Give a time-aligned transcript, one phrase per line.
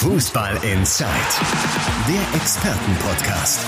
[0.00, 1.10] Fußball Inside,
[2.08, 3.60] der Expertenpodcast.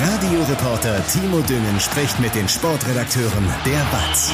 [0.00, 4.30] Radioreporter Timo Düngen spricht mit den Sportredakteuren der BATS.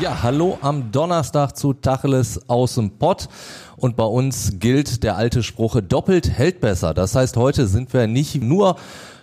[0.00, 3.28] Ja, hallo am Donnerstag zu Tacheles aus dem Pott.
[3.76, 6.94] Und bei uns gilt der alte Spruch, doppelt hält besser.
[6.94, 8.76] Das heißt, heute sind wir nicht nur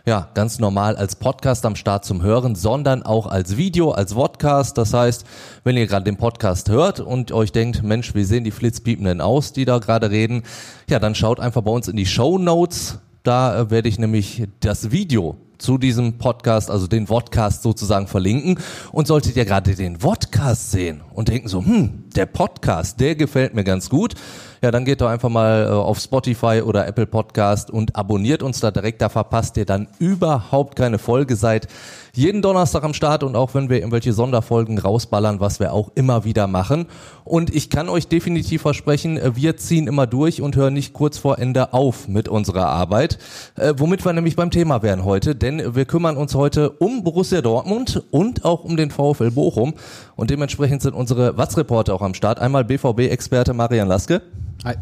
[0.05, 4.77] ja, ganz normal als Podcast am Start zum Hören, sondern auch als Video, als Vodcast.
[4.77, 5.25] Das heißt,
[5.63, 9.53] wenn ihr gerade den Podcast hört und euch denkt, Mensch, wie sehen die Flitzpiependen aus,
[9.53, 10.43] die da gerade reden,
[10.89, 12.99] ja, dann schaut einfach bei uns in die Show Notes.
[13.23, 18.57] Da äh, werde ich nämlich das Video zu diesem Podcast, also den Vodcast sozusagen verlinken.
[18.91, 23.53] Und solltet ihr gerade den Vodcast sehen und denken so, hm, der Podcast, der gefällt
[23.53, 24.15] mir ganz gut,
[24.63, 28.59] ja, dann geht doch einfach mal äh, auf Spotify oder Apple Podcast und abonniert uns
[28.59, 29.01] da direkt.
[29.01, 31.35] Da verpasst ihr dann überhaupt keine Folge.
[31.35, 31.67] Seid
[32.13, 36.25] jeden Donnerstag am Start und auch wenn wir irgendwelche Sonderfolgen rausballern, was wir auch immer
[36.25, 36.85] wieder machen.
[37.23, 41.17] Und ich kann euch definitiv versprechen, äh, wir ziehen immer durch und hören nicht kurz
[41.17, 43.17] vor Ende auf mit unserer Arbeit.
[43.55, 47.41] Äh, womit wir nämlich beim Thema wären heute, denn wir kümmern uns heute um Borussia
[47.41, 49.73] Dortmund und auch um den VfL Bochum.
[50.15, 52.39] Und dementsprechend sind unsere Watz-Reporter auch am Start.
[52.39, 54.21] Einmal BVB-Experte Marian Laske.
[54.65, 54.75] Hi.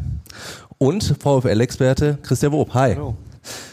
[0.78, 2.74] Und VfL-Experte Christian Wob.
[2.74, 2.94] Hi.
[2.94, 3.14] Hallo.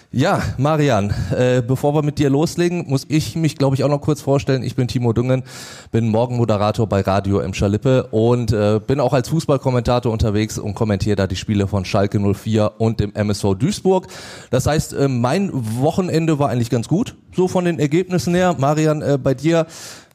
[0.09, 3.99] Ja, Marian, äh, bevor wir mit dir loslegen, muss ich mich, glaube ich, auch noch
[3.99, 4.63] kurz vorstellen.
[4.63, 5.43] Ich bin Timo Düngen,
[5.91, 7.53] bin Morgenmoderator bei Radio M.
[7.53, 12.19] Schalippe und äh, bin auch als Fußballkommentator unterwegs und kommentiere da die Spiele von Schalke
[12.19, 14.07] 04 und dem MSV Duisburg.
[14.49, 18.55] Das heißt, äh, mein Wochenende war eigentlich ganz gut, so von den Ergebnissen her.
[18.57, 19.67] Marian, äh, bei dir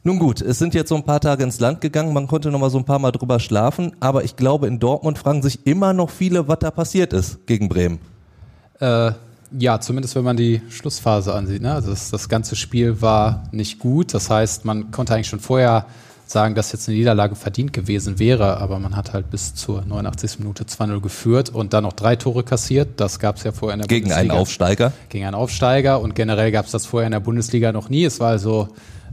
[0.04, 2.58] nun gut, es sind jetzt so ein paar Tage ins Land gegangen, man konnte noch
[2.58, 5.92] mal so ein paar Mal drüber schlafen, aber ich glaube, in Dortmund fragen sich immer
[5.92, 8.00] noch viele, was da passiert ist gegen Bremen.
[8.80, 9.12] Äh,
[9.58, 11.62] ja, zumindest wenn man die Schlussphase ansieht.
[11.62, 11.72] Ne?
[11.72, 15.86] Also das, das ganze Spiel war nicht gut, das heißt, man konnte eigentlich schon vorher
[16.26, 20.40] sagen, dass jetzt eine Niederlage verdient gewesen wäre, aber man hat halt bis zur 89.
[20.40, 22.88] Minute 2-0 geführt und dann noch drei Tore kassiert.
[22.96, 24.22] Das gab es ja vorher in der Gegen Bundesliga.
[24.22, 24.92] Gegen einen Aufsteiger?
[25.10, 28.04] Gegen einen Aufsteiger und generell gab es das vorher in der Bundesliga noch nie.
[28.04, 28.68] Es war also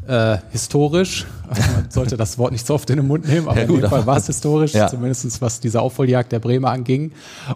[0.10, 1.28] äh, historisch.
[1.48, 3.82] Man sollte das Wort nicht so oft in den Mund nehmen, aber ja, gut, in
[3.82, 4.88] dem Fall war es historisch, ja.
[4.88, 7.12] zumindest was diese Aufholjagd der Bremer anging.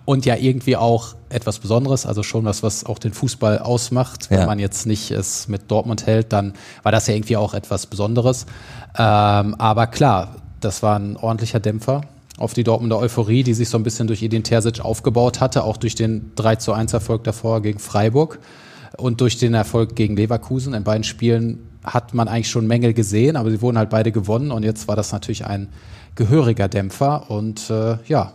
[0.05, 4.29] Und ja irgendwie auch etwas Besonderes, also schon was, was auch den Fußball ausmacht.
[4.29, 4.45] Wenn ja.
[4.45, 6.53] man jetzt nicht es mit Dortmund hält, dann
[6.83, 8.45] war das ja irgendwie auch etwas Besonderes.
[8.97, 12.01] Ähm, aber klar, das war ein ordentlicher Dämpfer
[12.37, 15.77] auf die Dortmunder Euphorie, die sich so ein bisschen durch Edin Terzic aufgebaut hatte, auch
[15.77, 18.39] durch den 3 zu 1 Erfolg davor gegen Freiburg
[18.97, 20.73] und durch den Erfolg gegen Leverkusen.
[20.73, 24.51] In beiden Spielen hat man eigentlich schon Mängel gesehen, aber sie wurden halt beide gewonnen
[24.51, 25.69] und jetzt war das natürlich ein
[26.15, 28.33] gehöriger Dämpfer und äh, ja,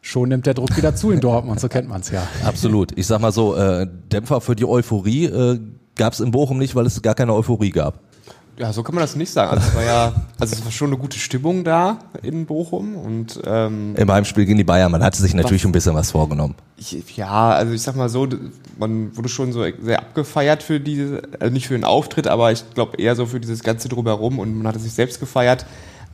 [0.00, 2.26] schon nimmt der Druck wieder zu in Dortmund, so kennt man es ja.
[2.44, 2.96] Absolut.
[2.96, 5.60] Ich sag mal so, äh, Dämpfer für die Euphorie äh,
[5.96, 8.00] gab es in Bochum nicht, weil es gar keine Euphorie gab.
[8.58, 9.50] Ja, so kann man das nicht sagen.
[9.50, 13.40] Also es war ja, also es war schon eine gute Stimmung da in Bochum und
[13.46, 14.92] ähm, im Heimspiel gegen die Bayern.
[14.92, 16.54] Man hatte sich natürlich was, ein bisschen was vorgenommen.
[16.76, 18.28] Ich, ja, also ich sag mal so,
[18.78, 22.62] man wurde schon so sehr abgefeiert für diese, also nicht für den Auftritt, aber ich
[22.74, 25.64] glaube eher so für dieses ganze drumherum und man hatte sich selbst gefeiert.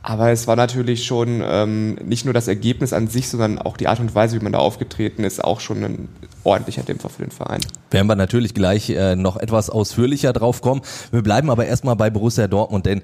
[0.01, 3.87] Aber es war natürlich schon ähm, nicht nur das Ergebnis an sich, sondern auch die
[3.87, 6.09] Art und Weise, wie man da aufgetreten ist, auch schon ein
[6.43, 7.59] ordentlicher Dämpfer für den Verein.
[7.91, 10.81] Werden wir natürlich gleich äh, noch etwas ausführlicher drauf kommen.
[11.11, 13.01] Wir bleiben aber erstmal bei Borussia Dortmund, denn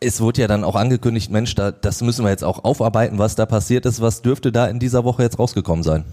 [0.00, 3.34] es wurde ja dann auch angekündigt, Mensch, da, das müssen wir jetzt auch aufarbeiten, was
[3.34, 4.00] da passiert ist.
[4.00, 6.04] Was dürfte da in dieser Woche jetzt rausgekommen sein?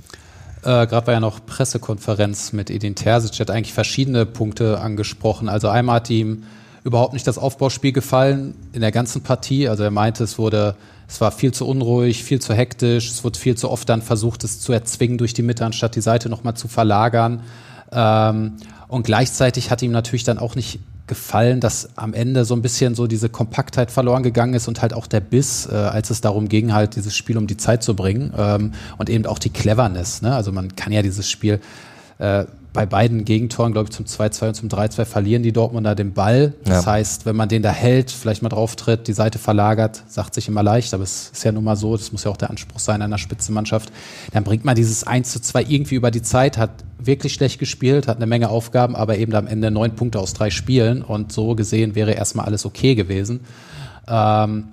[0.64, 5.48] Äh, Gerade war ja noch Pressekonferenz mit Edin Terzic, hat eigentlich verschiedene Punkte angesprochen.
[5.48, 6.44] Also einmal hat ihm
[6.88, 9.68] überhaupt nicht das Aufbauspiel gefallen in der ganzen Partie.
[9.68, 10.76] Also er meinte, es wurde,
[11.08, 14.46] es war viel zu unruhig, viel zu hektisch, es wurde viel zu oft dann versucht,
[14.46, 17.42] es zu erzwingen durch die Mitte, anstatt die Seite nochmal zu verlagern.
[17.92, 18.54] Ähm,
[18.88, 22.96] und gleichzeitig hat ihm natürlich dann auch nicht gefallen, dass am Ende so ein bisschen
[22.96, 26.48] so diese Kompaktheit verloren gegangen ist und halt auch der Biss, äh, als es darum
[26.48, 30.22] ging, halt dieses Spiel um die Zeit zu bringen ähm, und eben auch die Cleverness.
[30.22, 30.34] Ne?
[30.34, 31.60] Also man kann ja dieses Spiel
[32.20, 32.46] äh,
[32.78, 36.54] bei beiden Gegentoren, glaube ich, zum 2-2 und zum 3-2 verlieren die Dortmunder den Ball.
[36.64, 36.92] Das ja.
[36.92, 40.48] heißt, wenn man den da hält, vielleicht mal drauf tritt, die Seite verlagert, sagt sich
[40.48, 42.78] immer leicht, aber es ist ja nun mal so, das muss ja auch der Anspruch
[42.78, 43.92] sein einer Spitzenmannschaft,
[44.32, 48.08] dann bringt man dieses 1 zu 2 irgendwie über die Zeit, hat wirklich schlecht gespielt,
[48.08, 51.56] hat eine Menge Aufgaben, aber eben am Ende neun Punkte aus drei Spielen und so
[51.56, 53.40] gesehen wäre erstmal alles okay gewesen.
[54.08, 54.66] Ähm,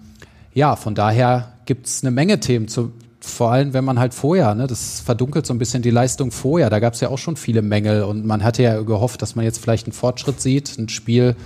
[0.53, 2.93] ja, von daher gibt es eine Menge Themen zu,
[3.35, 6.71] vor allem, wenn man halt vorher, ne, das verdunkelt so ein bisschen die Leistung vorher.
[6.71, 9.45] Da gab es ja auch schon viele Mängel und man hatte ja gehofft, dass man
[9.45, 11.37] jetzt vielleicht einen Fortschritt sieht, ein Spiel,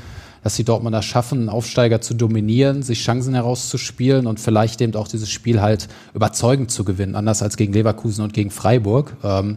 [0.44, 5.08] dass die Dortmunder schaffen, einen Aufsteiger zu dominieren, sich Chancen herauszuspielen und vielleicht eben auch
[5.08, 9.16] dieses Spiel halt überzeugend zu gewinnen, anders als gegen Leverkusen und gegen Freiburg.
[9.24, 9.56] Ähm,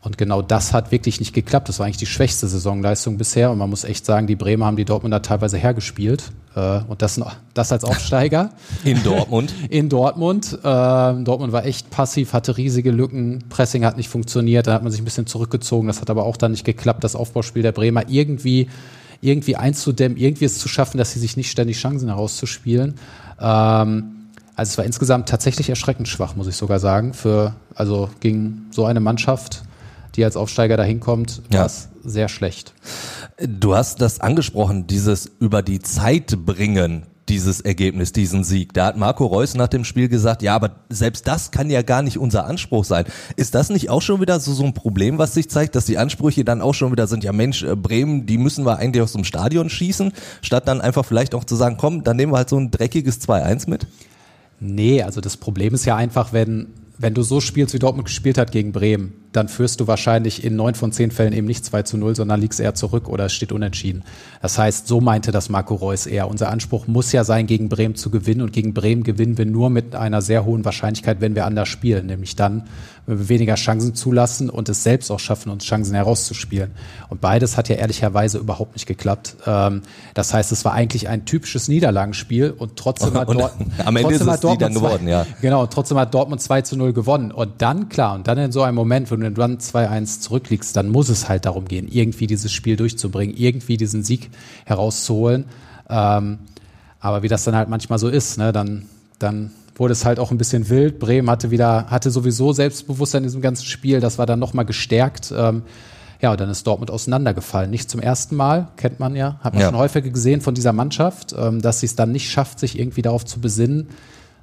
[0.00, 1.68] Und genau das hat wirklich nicht geklappt.
[1.68, 3.50] Das war eigentlich die schwächste Saisonleistung bisher.
[3.50, 6.30] Und man muss echt sagen, die Bremer haben die Dortmunder teilweise hergespielt.
[6.54, 7.20] Äh, und das,
[7.52, 8.50] das als Aufsteiger.
[8.84, 9.52] In Dortmund.
[9.70, 10.56] In Dortmund.
[10.62, 13.44] Äh, Dortmund war echt passiv, hatte riesige Lücken.
[13.48, 14.68] Pressing hat nicht funktioniert.
[14.68, 15.88] Da hat man sich ein bisschen zurückgezogen.
[15.88, 18.68] Das hat aber auch dann nicht geklappt, das Aufbauspiel der Bremer irgendwie,
[19.20, 22.94] irgendwie einzudämmen, irgendwie es zu schaffen, dass sie sich nicht ständig Chancen herauszuspielen.
[23.40, 24.14] Ähm,
[24.54, 27.14] also es war insgesamt tatsächlich erschreckend schwach, muss ich sogar sagen.
[27.14, 29.62] Für, also gegen so eine Mannschaft
[30.18, 31.60] die als Aufsteiger dahin kommt, ja.
[31.60, 32.74] war es sehr schlecht.
[33.38, 38.72] Du hast das angesprochen, dieses über die Zeit bringen dieses Ergebnis, diesen Sieg.
[38.72, 42.02] Da hat Marco Reus nach dem Spiel gesagt, ja, aber selbst das kann ja gar
[42.02, 43.04] nicht unser Anspruch sein.
[43.36, 45.98] Ist das nicht auch schon wieder so, so ein Problem, was sich zeigt, dass die
[45.98, 49.12] Ansprüche dann auch schon wieder sind, ja Mensch, äh, Bremen, die müssen wir eigentlich aus
[49.12, 50.12] dem Stadion schießen,
[50.42, 53.20] statt dann einfach vielleicht auch zu sagen, komm, dann nehmen wir halt so ein dreckiges
[53.20, 53.86] 2-1 mit?
[54.60, 56.68] Nee, also das Problem ist ja einfach, wenn,
[56.98, 60.56] wenn du so spielst, wie Dortmund gespielt hat gegen Bremen, dann führst du wahrscheinlich in
[60.56, 63.32] neun von zehn Fällen eben nicht 2 zu 0, sondern liegst eher zurück oder es
[63.32, 64.02] steht unentschieden.
[64.42, 66.28] Das heißt, so meinte das Marco Reus eher.
[66.28, 69.70] Unser Anspruch muss ja sein, gegen Bremen zu gewinnen und gegen Bremen gewinnen wir nur
[69.70, 72.64] mit einer sehr hohen Wahrscheinlichkeit, wenn wir anders spielen, nämlich dann,
[73.06, 76.72] wenn wir weniger Chancen zulassen und es selbst auch schaffen, uns Chancen herauszuspielen.
[77.08, 79.36] Und beides hat ja ehrlicherweise überhaupt nicht geklappt.
[79.46, 79.82] Ähm,
[80.14, 84.20] das heißt, es war eigentlich ein typisches Niederlagenspiel und trotzdem hat, Dort am Ende ist
[84.20, 85.26] es Dortmund dann geworden, zwei, ja.
[85.40, 87.30] Genau, trotzdem hat Dortmund 2 zu 0 gewonnen.
[87.30, 90.88] Und dann, klar, und dann in so einem Moment, wo du dann 2-1 zurückliegst, dann
[90.88, 94.30] muss es halt darum gehen, irgendwie dieses Spiel durchzubringen, irgendwie diesen Sieg
[94.64, 95.44] herauszuholen.
[95.88, 96.38] Ähm,
[97.00, 98.86] aber wie das dann halt manchmal so ist, ne, dann,
[99.18, 100.98] dann wurde es halt auch ein bisschen wild.
[100.98, 105.32] Bremen hatte wieder, hatte sowieso Selbstbewusstsein in diesem ganzen Spiel, das war dann nochmal gestärkt.
[105.36, 105.62] Ähm,
[106.20, 107.70] ja, und dann ist Dortmund auseinandergefallen.
[107.70, 109.68] Nicht zum ersten Mal, kennt man ja, hat man ja.
[109.68, 113.02] schon häufiger gesehen von dieser Mannschaft, ähm, dass sie es dann nicht schafft, sich irgendwie
[113.02, 113.88] darauf zu besinnen,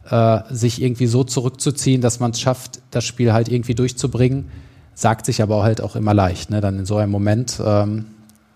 [0.10, 4.46] äh, sich irgendwie so zurückzuziehen, dass man es schafft, das Spiel halt irgendwie durchzubringen
[4.96, 6.50] sagt sich aber halt auch immer leicht.
[6.50, 6.62] Ne?
[6.62, 8.06] Dann in so einem Moment, ähm,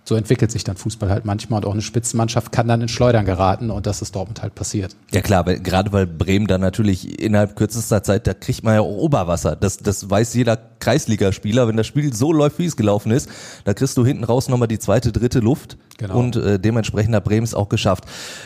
[0.10, 3.26] so entwickelt sich dann Fußball halt manchmal und auch eine Spitzenmannschaft kann dann in Schleudern
[3.26, 4.96] geraten und das ist Dortmund halt passiert.
[5.12, 8.82] Ja klar, weil, gerade weil Bremen dann natürlich innerhalb kürzester Zeit, da kriegt man ja
[8.82, 9.56] auch Oberwasser.
[9.56, 11.68] Das, das weiß jeder Kreisligaspieler.
[11.68, 13.30] Wenn das Spiel so läuft, wie es gelaufen ist,
[13.66, 15.78] da kriegst du hinten raus nochmal die zweite, dritte Luft.
[16.00, 16.18] Genau.
[16.18, 18.06] Und äh, dementsprechend hat Bremen es auch geschafft.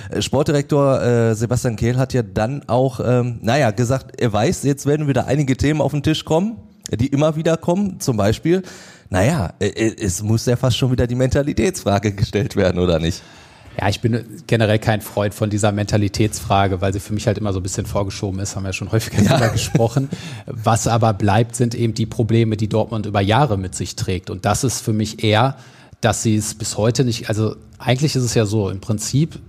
[0.10, 4.86] Äh, Sportdirektor äh, Sebastian Kehl hat ja dann auch, ähm, naja, gesagt, er weiß, jetzt
[4.86, 6.58] werden wieder einige Themen auf den Tisch kommen
[6.92, 8.64] die immer wieder kommen, zum Beispiel,
[9.10, 13.22] naja, äh, äh, es muss ja fast schon wieder die Mentalitätsfrage gestellt werden, oder nicht?
[13.80, 17.54] Ja, ich bin generell kein Freund von dieser Mentalitätsfrage, weil sie für mich halt immer
[17.54, 19.30] so ein bisschen vorgeschoben ist, haben wir ja schon häufiger ja.
[19.30, 20.10] darüber gesprochen.
[20.46, 24.30] Was aber bleibt, sind eben die Probleme, die Dortmund über Jahre mit sich trägt.
[24.30, 25.56] Und das ist für mich eher,
[26.02, 29.40] dass sie es bis heute nicht, also eigentlich ist es ja so, im Prinzip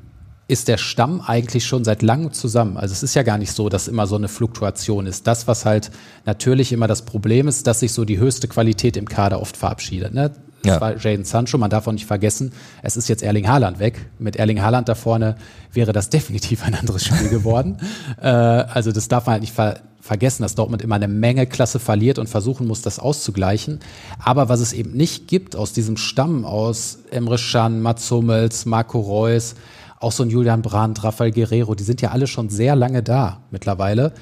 [0.47, 2.77] ist der Stamm eigentlich schon seit langem zusammen.
[2.77, 5.27] Also es ist ja gar nicht so, dass immer so eine Fluktuation ist.
[5.27, 5.91] Das, was halt
[6.27, 10.13] natürlich immer das Problem ist, dass sich so die höchste Qualität im Kader oft verabschiedet.
[10.13, 10.33] Ne?
[10.63, 10.81] Das ja.
[10.81, 12.53] war Jaden Sancho, man darf auch nicht vergessen,
[12.83, 14.07] es ist jetzt Erling Haaland weg.
[14.19, 15.37] Mit Erling Haaland da vorne
[15.73, 17.79] wäre das definitiv ein anderes Spiel geworden.
[18.21, 21.79] äh, also das darf man halt nicht ver vergessen, dass Dortmund immer eine Menge Klasse
[21.79, 23.81] verliert und versuchen muss, das auszugleichen.
[24.19, 29.01] Aber was es eben nicht gibt aus diesem Stamm aus Emre Can, Mats Hummels, Marco
[29.01, 29.55] Reus,
[30.05, 33.41] auch so ein Julian Brandt, Rafael Guerrero, die sind ja alle schon sehr lange da
[33.51, 34.13] mittlerweile,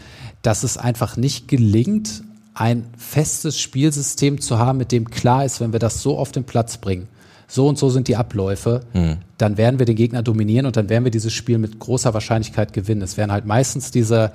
[0.41, 2.23] dass es einfach nicht gelingt,
[2.55, 6.45] ein festes Spielsystem zu haben, mit dem klar ist, wenn wir das so auf den
[6.45, 7.09] Platz bringen,
[7.49, 9.19] so und so sind die Abläufe, mhm.
[9.39, 12.73] dann werden wir den Gegner dominieren und dann werden wir dieses Spiel mit großer Wahrscheinlichkeit
[12.73, 13.03] gewinnen.
[13.03, 14.33] Es werden halt meistens diese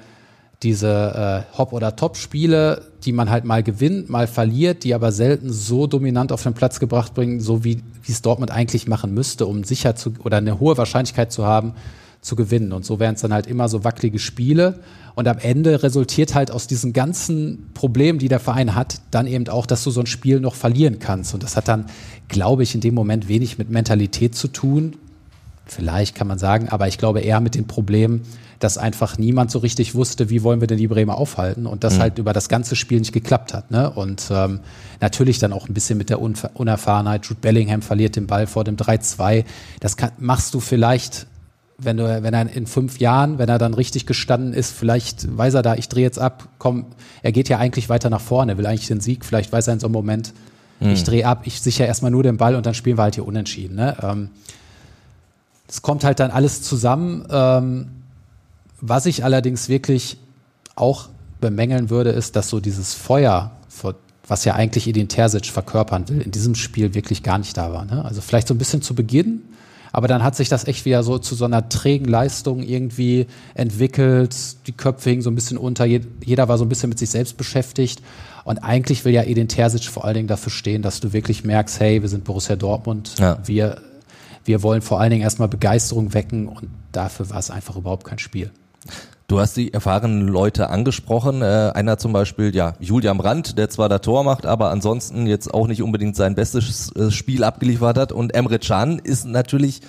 [0.63, 5.52] diese äh, Hop- oder Top-Spiele, die man halt mal gewinnt, mal verliert, die aber selten
[5.52, 9.64] so dominant auf den Platz gebracht bringen, so wie, es Dortmund eigentlich machen müsste, um
[9.64, 11.73] sicher zu oder eine hohe Wahrscheinlichkeit zu haben,
[12.21, 12.73] zu gewinnen.
[12.73, 14.80] Und so wären es dann halt immer so wackelige Spiele.
[15.16, 19.47] Und am Ende resultiert halt aus diesen ganzen Problemen, die der Verein hat, dann eben
[19.49, 21.33] auch, dass du so ein Spiel noch verlieren kannst.
[21.33, 21.85] Und das hat dann,
[22.28, 24.95] glaube ich, in dem Moment wenig mit Mentalität zu tun.
[25.68, 28.21] Vielleicht kann man sagen, aber ich glaube eher mit den Problemen,
[28.59, 31.95] dass einfach niemand so richtig wusste, wie wollen wir denn die Bremer aufhalten und das
[31.95, 32.00] mhm.
[32.00, 33.69] halt über das ganze Spiel nicht geklappt hat.
[33.71, 33.90] Ne?
[33.90, 34.62] Und ähm,
[35.00, 37.26] natürlich dann auch ein bisschen mit der Unver Unerfahrenheit.
[37.26, 39.45] Jude Bellingham verliert den Ball vor dem 3-2.
[39.80, 41.28] Das kann, machst du vielleicht
[41.80, 45.54] wenn du, wenn er in fünf Jahren, wenn er dann richtig gestanden ist, vielleicht weiß
[45.54, 46.88] er da, ich drehe jetzt ab, komm,
[47.21, 49.80] er geht ja eigentlich weiter nach vorne, will eigentlich den Sieg, vielleicht weiß er in
[49.80, 50.33] so einem Moment,
[50.80, 50.90] mhm.
[50.90, 53.28] ich drehe ab, ich sichere erstmal nur den Ball und dann spielen wir halt hier
[53.28, 53.76] unentschieden.
[53.76, 53.95] Ne?
[54.02, 54.30] Ähm,
[55.68, 57.26] es kommt halt dann alles zusammen.
[57.30, 57.88] Ähm,
[58.80, 60.18] was ich allerdings wirklich
[60.76, 61.09] auch
[61.42, 63.52] bemängeln würde, ist, dass so dieses Feuer,
[64.28, 67.86] was ja eigentlich Edin Terzic verkörpern will, in diesem Spiel wirklich gar nicht da war.
[67.86, 68.04] Ne?
[68.06, 69.42] Also vielleicht so ein bisschen zu Beginn,
[69.92, 74.36] Aber dann hat sich das echt wieder so zu so einer trägen Leistung irgendwie entwickelt.
[74.68, 75.86] Die Köpfe hingen so ein bisschen unter.
[75.86, 78.02] Jeder war so ein bisschen mit sich selbst beschäftigt.
[78.44, 81.80] Und eigentlich will ja Edin Terzic vor allen Dingen dafür stehen, dass du wirklich merkst,
[81.80, 83.16] hey, wir sind Borussia Dortmund.
[83.18, 83.40] Ja.
[83.45, 83.81] Wir,
[84.47, 86.47] wir wollen vor allen Dingen erstmal Begeisterung wecken.
[86.47, 88.51] Und dafür war es einfach überhaupt kein Spiel.
[89.27, 91.42] Du hast die erfahrenen Leute angesprochen.
[91.42, 95.54] Äh, einer zum Beispiel, ja, Julian Brandt, der zwar das Tor macht, aber ansonsten jetzt
[95.54, 98.13] auch nicht unbedingt sein bestes äh, Spiel abgeliefert hat.
[98.13, 99.81] Und Emre Can ist natürlich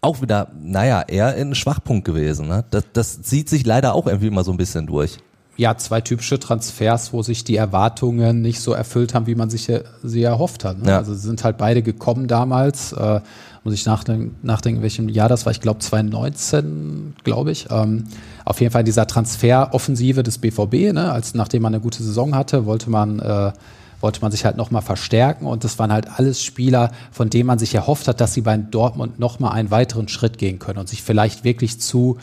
[0.00, 2.48] auch wieder, naja, eher ein Schwachpunkt gewesen.
[2.48, 2.64] Ne?
[2.70, 5.18] Das, das zieht sich leider auch irgendwie immer so ein bisschen durch.
[5.58, 9.70] Ja, zwei typische Transfers, wo sich die Erwartungen nicht so erfüllt haben, wie man sich
[10.04, 10.78] sie erhofft hat.
[10.78, 10.90] Ne?
[10.90, 10.98] Ja.
[10.98, 12.92] Also sind halt beide gekommen damals.
[12.92, 13.20] Äh,
[13.68, 15.52] muss ich nachdenken, nachdenken, welchem Jahr das war.
[15.52, 17.66] Ich glaube 2019, glaube ich.
[17.70, 18.04] Ähm,
[18.46, 22.64] auf jeden Fall dieser Transferoffensive des BVB, ne, als nachdem man eine gute Saison hatte,
[22.64, 23.52] wollte man äh,
[24.00, 27.58] wollte man sich halt nochmal verstärken und das waren halt alles Spieler, von denen man
[27.58, 31.02] sich erhofft hat, dass sie bei Dortmund nochmal einen weiteren Schritt gehen können und sich
[31.02, 32.16] vielleicht wirklich zu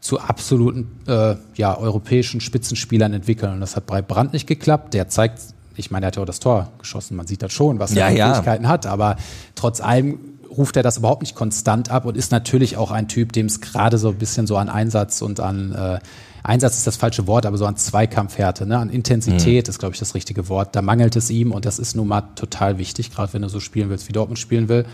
[0.00, 3.54] zu absoluten äh, ja, europäischen Spitzenspielern entwickeln.
[3.54, 4.94] Und das hat bei Brandt nicht geklappt.
[4.94, 5.40] Der zeigt,
[5.74, 8.10] ich meine, er hat ja auch das Tor geschossen, man sieht das schon, was er
[8.10, 8.70] ja, Fähigkeiten ja.
[8.70, 9.16] hat, aber
[9.56, 13.32] trotz allem ruft er das überhaupt nicht konstant ab und ist natürlich auch ein Typ,
[13.32, 15.98] dem es gerade so ein bisschen so an Einsatz und an äh,
[16.42, 18.78] Einsatz ist das falsche Wort, aber so an Zweikampfhärte, ne?
[18.78, 19.70] an Intensität mhm.
[19.70, 20.76] ist, glaube ich, das richtige Wort.
[20.76, 23.58] Da mangelt es ihm und das ist nun mal total wichtig, gerade wenn du so
[23.58, 24.84] spielen willst, wie Dortmund spielen will.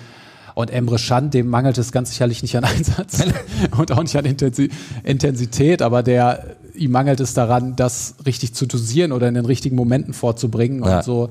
[0.55, 3.23] Und Emre Can, dem mangelt es ganz sicherlich nicht an Einsatz
[3.77, 9.13] und auch nicht an Intensität, aber der ihm mangelt es daran, das richtig zu dosieren
[9.13, 10.99] oder in den richtigen Momenten vorzubringen ja.
[10.99, 11.31] und so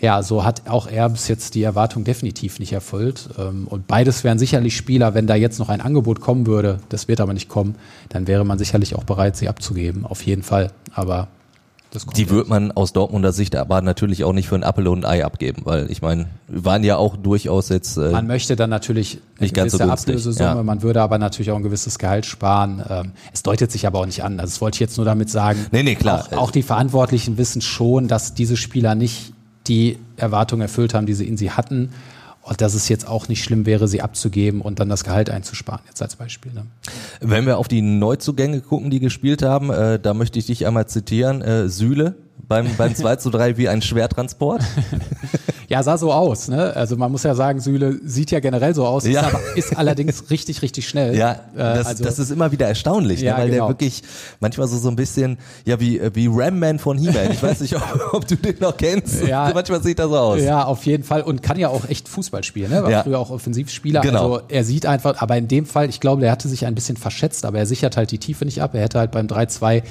[0.00, 3.28] ja, so hat auch er bis jetzt die Erwartung definitiv nicht erfüllt.
[3.38, 7.08] Ähm, und beides wären sicherlich Spieler, wenn da jetzt noch ein Angebot kommen würde, das
[7.08, 7.74] wird aber nicht kommen,
[8.08, 10.72] dann wäre man sicherlich auch bereit, sie abzugeben, auf jeden Fall.
[10.94, 11.28] Aber
[12.16, 15.10] die wird man aus Dortmunder Sicht aber natürlich auch nicht für ein Apfel und ein
[15.10, 17.96] Ei abgeben, weil ich meine, wir waren ja auch durchaus jetzt.
[17.96, 20.62] Äh, man möchte dann natürlich eine nicht gewisse ganz so Ablösesumme, ja.
[20.62, 22.82] man würde aber natürlich auch ein gewisses Gehalt sparen.
[22.88, 24.38] Ähm, es deutet sich aber auch nicht an.
[24.38, 25.66] Also das wollte ich jetzt nur damit sagen.
[25.72, 26.28] Nee, nee, klar.
[26.30, 29.32] Auch, auch die Verantwortlichen wissen schon, dass diese Spieler nicht
[29.66, 31.90] die Erwartungen erfüllt haben, die sie in sie hatten.
[32.42, 35.82] Und dass es jetzt auch nicht schlimm wäre, sie abzugeben und dann das Gehalt einzusparen,
[35.86, 36.52] jetzt als Beispiel.
[36.52, 36.66] Ne?
[37.20, 40.86] Wenn wir auf die Neuzugänge gucken, die gespielt haben, äh, da möchte ich dich einmal
[40.86, 41.42] zitieren.
[41.42, 42.14] Äh, Süle
[42.48, 44.62] beim, beim 2 zu 3 wie ein Schwertransport.
[45.70, 46.48] Ja, sah so aus.
[46.48, 46.74] Ne?
[46.74, 49.20] Also man muss ja sagen, Süle sieht ja generell so aus, ja.
[49.20, 51.16] ist, aber, ist allerdings richtig, richtig schnell.
[51.16, 53.26] Ja, äh, das, also, das ist immer wieder erstaunlich, ne?
[53.26, 53.42] ja, ne?
[53.42, 53.66] weil genau.
[53.66, 54.02] der wirklich
[54.40, 57.30] manchmal so, so ein bisschen, ja, wie, wie Ram-Man von He-Man.
[57.30, 57.84] Ich weiß nicht, ob,
[58.14, 59.24] ob, du den noch kennst.
[59.24, 60.40] Ja, manchmal sieht er so aus.
[60.42, 61.22] Ja, auf jeden Fall.
[61.22, 62.72] Und kann ja auch echt Fußball spielen.
[62.72, 62.82] Ne?
[62.82, 63.02] War ja.
[63.04, 64.00] früher auch Offensivspieler.
[64.00, 64.34] Genau.
[64.34, 66.96] Also er sieht einfach, aber in dem Fall, ich glaube, der hatte sich ein bisschen
[66.96, 68.74] verschätzt, aber er sichert halt die Tiefe nicht ab.
[68.74, 69.84] Er hätte halt beim 3-2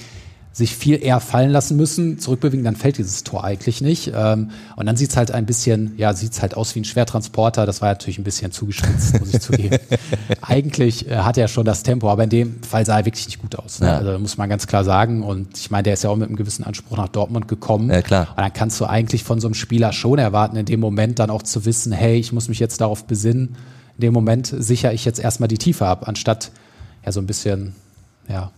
[0.52, 4.12] sich viel eher fallen lassen müssen, zurückbewegen, dann fällt dieses Tor eigentlich nicht.
[4.16, 7.66] Ähm, und dann sieht's halt ein bisschen, ja, sieht's halt aus wie ein Schwertransporter.
[7.66, 9.78] Das war natürlich ein bisschen zugespitzt, muss ich zugeben.
[10.42, 13.42] eigentlich äh, hat er schon das Tempo, aber in dem Fall sah er wirklich nicht
[13.42, 13.80] gut aus.
[13.80, 13.88] Ne?
[13.88, 13.98] Ja.
[13.98, 15.24] Also muss man ganz klar sagen.
[15.24, 17.90] Und ich meine, der ist ja auch mit einem gewissen Anspruch nach Dortmund gekommen.
[17.90, 18.30] Ja, klar.
[18.32, 21.30] Und dann kannst du eigentlich von so einem Spieler schon erwarten, in dem Moment dann
[21.30, 23.56] auch zu wissen, hey, ich muss mich jetzt darauf besinnen.
[23.98, 26.52] In dem Moment sichere ich jetzt erstmal die Tiefe ab, anstatt
[27.06, 27.76] ja so ein bisschen,
[28.28, 28.52] ja,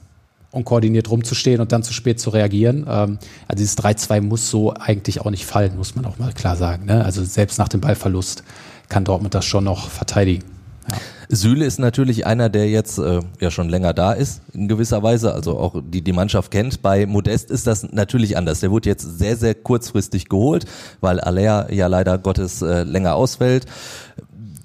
[0.52, 2.86] unkoordiniert rumzustehen und dann zu spät zu reagieren.
[2.88, 3.18] Ähm,
[3.48, 6.86] also dieses 3-2 muss so eigentlich auch nicht fallen, muss man auch mal klar sagen.
[6.86, 7.04] Ne?
[7.04, 8.44] Also selbst nach dem Ballverlust
[8.90, 10.44] kann Dortmund das schon noch verteidigen.
[10.90, 10.98] Ja.
[11.30, 15.34] Süle ist natürlich einer, der jetzt äh, ja schon länger da ist, in gewisser Weise,
[15.34, 16.82] also auch die die Mannschaft kennt.
[16.82, 18.60] Bei Modest ist das natürlich anders.
[18.60, 20.66] Der wurde jetzt sehr, sehr kurzfristig geholt,
[21.00, 23.66] weil Aller ja leider Gottes äh, länger ausfällt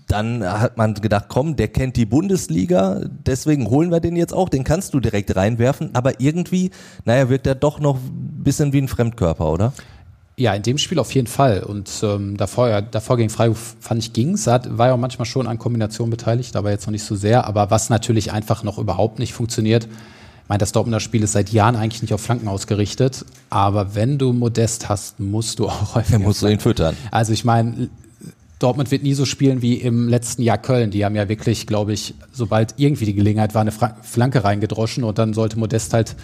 [0.07, 4.49] dann hat man gedacht, komm, der kennt die Bundesliga, deswegen holen wir den jetzt auch,
[4.49, 6.71] den kannst du direkt reinwerfen, aber irgendwie,
[7.05, 9.73] naja, wirkt er doch noch ein bisschen wie ein Fremdkörper, oder?
[10.39, 11.63] Ja, in dem Spiel auf jeden Fall.
[11.63, 15.25] Und ähm, davor, ja, davor gegen Freiburg fand ich ging's, hat, war ja auch manchmal
[15.25, 17.47] schon an Kombinationen beteiligt, aber jetzt noch nicht so sehr.
[17.47, 21.51] Aber was natürlich einfach noch überhaupt nicht funktioniert, ich meine, das Dortmunder Spiel ist seit
[21.51, 26.13] Jahren eigentlich nicht auf Flanken ausgerichtet, aber wenn du Modest hast, musst du auch häufig.
[26.13, 26.97] Dann musst du ihn füttern.
[27.11, 27.89] Also ich meine,
[28.59, 30.91] Dortmund wird nie so spielen wie im letzten Jahr Köln.
[30.91, 35.19] Die haben ja wirklich, glaube ich, sobald irgendwie die Gelegenheit war, eine Flanke reingedroschen und
[35.19, 36.17] dann sollte Modest halt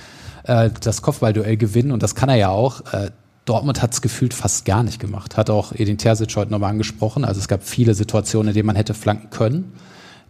[0.45, 2.81] äh, das Kopfballduell gewinnen und das kann er ja auch.
[2.93, 3.11] Äh,
[3.45, 5.37] Dortmund hat es gefühlt fast gar nicht gemacht.
[5.37, 7.25] Hat auch Edin Terzic heute nochmal angesprochen.
[7.25, 9.73] Also es gab viele Situationen, in denen man hätte flanken können,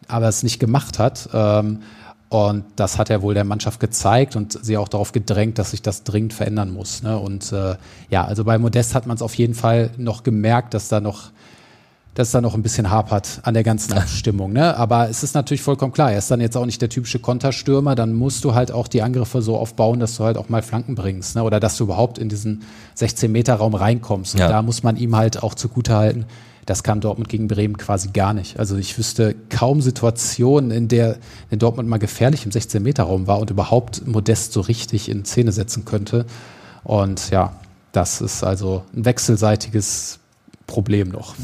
[0.08, 1.28] aber es nicht gemacht hat.
[1.32, 1.80] Ähm,
[2.30, 5.82] und das hat er wohl der Mannschaft gezeigt und sie auch darauf gedrängt, dass sich
[5.82, 7.02] das dringend verändern muss.
[7.02, 7.18] Ne?
[7.18, 7.76] Und äh,
[8.08, 11.30] ja, also bei Modest hat man es auf jeden Fall noch gemerkt, dass da noch
[12.14, 14.52] dass da noch ein bisschen hapert an der ganzen Abstimmung.
[14.52, 14.76] Ne?
[14.76, 17.94] Aber es ist natürlich vollkommen klar, er ist dann jetzt auch nicht der typische Konterstürmer,
[17.94, 20.94] dann musst du halt auch die Angriffe so aufbauen, dass du halt auch mal Flanken
[20.94, 21.42] bringst ne?
[21.42, 22.62] oder dass du überhaupt in diesen
[22.98, 24.34] 16-Meter-Raum reinkommst.
[24.34, 24.48] Und ja.
[24.48, 26.26] da muss man ihm halt auch zugutehalten,
[26.66, 28.58] das kam Dortmund gegen Bremen quasi gar nicht.
[28.58, 31.16] Also ich wüsste kaum Situationen, in der
[31.50, 35.84] in Dortmund mal gefährlich im 16-Meter-Raum war und überhaupt Modest so richtig in Szene setzen
[35.84, 36.24] könnte.
[36.84, 37.52] Und ja,
[37.90, 40.20] das ist also ein wechselseitiges
[40.66, 41.34] Problem noch.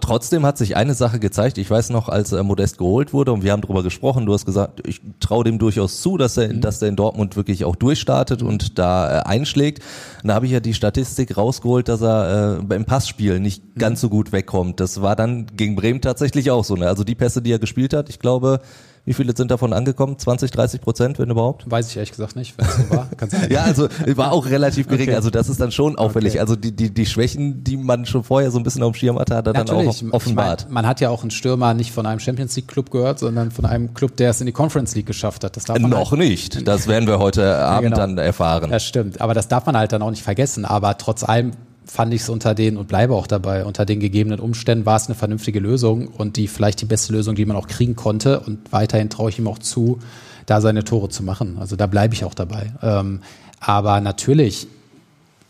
[0.00, 1.58] Trotzdem hat sich eine Sache gezeigt.
[1.58, 4.46] Ich weiß noch, als äh, Modest geholt wurde und wir haben darüber gesprochen, du hast
[4.46, 6.60] gesagt, ich traue dem durchaus zu, dass er, mhm.
[6.60, 8.48] dass er in Dortmund wirklich auch durchstartet mhm.
[8.48, 9.82] und da äh, einschlägt.
[10.22, 13.78] Und da habe ich ja die Statistik rausgeholt, dass er äh, beim Passspiel nicht mhm.
[13.78, 14.80] ganz so gut wegkommt.
[14.80, 16.76] Das war dann gegen Bremen tatsächlich auch so.
[16.76, 16.88] Ne?
[16.88, 18.60] Also die Pässe, die er gespielt hat, ich glaube,
[19.06, 20.18] wie viele sind davon angekommen?
[20.18, 21.70] 20, 30 Prozent, wenn überhaupt?
[21.70, 23.08] Weiß ich ehrlich gesagt nicht, wenn es so war.
[23.50, 25.08] ja, also war auch relativ gering.
[25.08, 25.16] Okay.
[25.16, 26.32] Also das ist dann schon auffällig.
[26.32, 26.40] Okay.
[26.40, 29.18] Also die, die, die Schwächen, die man schon vorher so ein bisschen auf dem Schirm
[29.18, 30.00] hatte, hat er Natürlich.
[30.00, 30.62] dann auch offenbart.
[30.62, 33.18] Ich mein, man hat ja auch einen Stürmer nicht von einem Champions League Club gehört,
[33.18, 35.56] sondern von einem Club, der es in die Conference League geschafft hat.
[35.56, 36.66] Das darf man Noch halt nicht.
[36.66, 37.96] Das werden wir heute Abend genau.
[37.96, 38.70] dann erfahren.
[38.70, 39.20] Das stimmt.
[39.20, 40.64] Aber das darf man halt dann auch nicht vergessen.
[40.64, 41.52] Aber trotz allem
[41.86, 45.06] fand ich es unter den und bleibe auch dabei, unter den gegebenen Umständen war es
[45.06, 48.40] eine vernünftige Lösung und die vielleicht die beste Lösung, die man auch kriegen konnte.
[48.40, 49.98] Und weiterhin traue ich ihm auch zu,
[50.46, 51.56] da seine Tore zu machen.
[51.58, 52.72] Also da bleibe ich auch dabei.
[52.82, 53.20] Ähm,
[53.60, 54.66] aber natürlich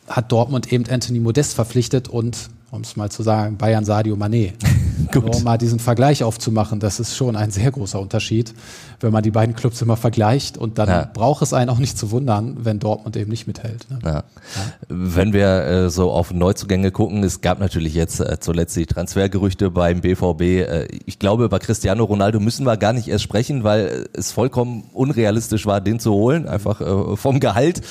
[0.06, 4.52] hat Dortmund eben Anthony Modest verpflichtet und, um es mal zu sagen, Bayern Sadio Mané.
[5.12, 5.34] Gut.
[5.34, 8.54] Um mal diesen Vergleich aufzumachen, das ist schon ein sehr großer Unterschied,
[9.04, 10.58] wenn man die beiden Clubs immer vergleicht.
[10.58, 11.08] Und dann ja.
[11.12, 13.87] braucht es einen auch nicht zu wundern, wenn Dortmund eben nicht mithält.
[13.90, 13.99] Ne?
[14.02, 14.11] Ja.
[14.11, 14.25] Ja.
[14.88, 19.70] Wenn wir äh, so auf Neuzugänge gucken, es gab natürlich jetzt äh, zuletzt die Transfergerüchte
[19.70, 20.40] beim BVB.
[20.40, 24.84] Äh, ich glaube, über Cristiano Ronaldo müssen wir gar nicht erst sprechen, weil es vollkommen
[24.92, 26.49] unrealistisch war, den zu holen.
[26.49, 27.82] Einfach äh, vom Gehalt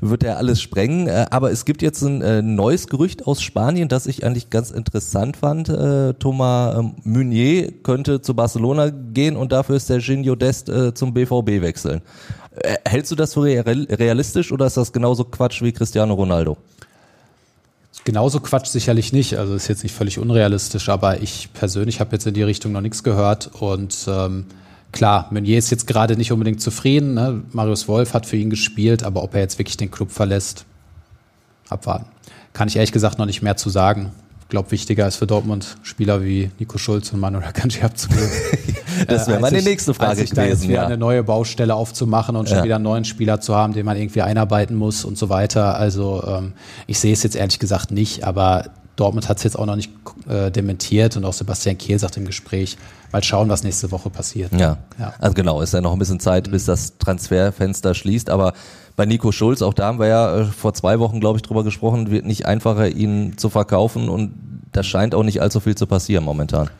[0.00, 1.06] wird er alles sprengen.
[1.06, 4.70] Äh, aber es gibt jetzt ein äh, neues Gerücht aus Spanien, das ich eigentlich ganz
[4.70, 5.68] interessant fand,
[6.18, 11.14] Thomas ähm, Meunier könnte zu Barcelona gehen und dafür ist der Serginho Dest äh, zum
[11.14, 12.02] BVB wechseln.
[12.56, 16.56] Äh, hältst du das für realistisch oder ist das genauso Quatsch wie Cristiano Ronaldo?
[18.04, 19.38] Genauso Quatsch sicherlich nicht.
[19.38, 22.80] Also ist jetzt nicht völlig unrealistisch, aber ich persönlich habe jetzt in die Richtung noch
[22.80, 23.50] nichts gehört.
[23.60, 24.46] Und ähm,
[24.90, 27.14] klar, Meunier ist jetzt gerade nicht unbedingt zufrieden.
[27.14, 27.42] Ne?
[27.52, 30.64] Marius Wolf hat für ihn gespielt, aber ob er jetzt wirklich den Club verlässt,
[31.68, 32.06] abwarten.
[32.52, 34.12] Kann ich ehrlich gesagt noch nicht mehr zu sagen
[34.52, 38.28] glaube, wichtiger ist für Dortmund Spieler wie Nico Schulz und Manuel Akanji abzugeben.
[39.08, 40.68] das wäre äh, meine nächste Frage als gewesen.
[40.68, 40.86] Da ja.
[40.86, 42.64] eine neue Baustelle aufzumachen und schon ja.
[42.64, 45.76] wieder einen neuen Spieler zu haben, den man irgendwie einarbeiten muss und so weiter.
[45.76, 46.52] Also ähm,
[46.86, 48.66] ich sehe es jetzt ehrlich gesagt nicht, aber
[48.96, 49.90] Dortmund hat es jetzt auch noch nicht
[50.28, 52.76] äh, dementiert und auch Sebastian Kehl sagt im Gespräch,
[53.10, 54.52] mal schauen, was nächste Woche passiert.
[54.52, 55.14] Ja, ja.
[55.18, 58.52] also genau, ist ja noch ein bisschen Zeit, bis das Transferfenster schließt, aber
[58.96, 61.64] bei Nico Schulz, auch da haben wir ja äh, vor zwei Wochen, glaube ich, drüber
[61.64, 64.32] gesprochen, wird nicht einfacher, ihn zu verkaufen und
[64.72, 66.70] da scheint auch nicht allzu viel zu passieren momentan.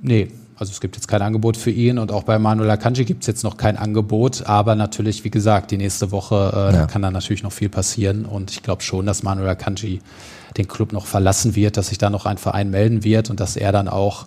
[0.00, 3.22] Nee, also es gibt jetzt kein Angebot für ihn und auch bei Manuel Akanji gibt
[3.22, 6.86] es jetzt noch kein Angebot, aber natürlich, wie gesagt, die nächste Woche äh, ja.
[6.86, 10.00] kann da natürlich noch viel passieren und ich glaube schon, dass Manuel Akanji
[10.56, 13.56] den Club noch verlassen wird, dass sich da noch ein Verein melden wird und dass
[13.56, 14.26] er dann auch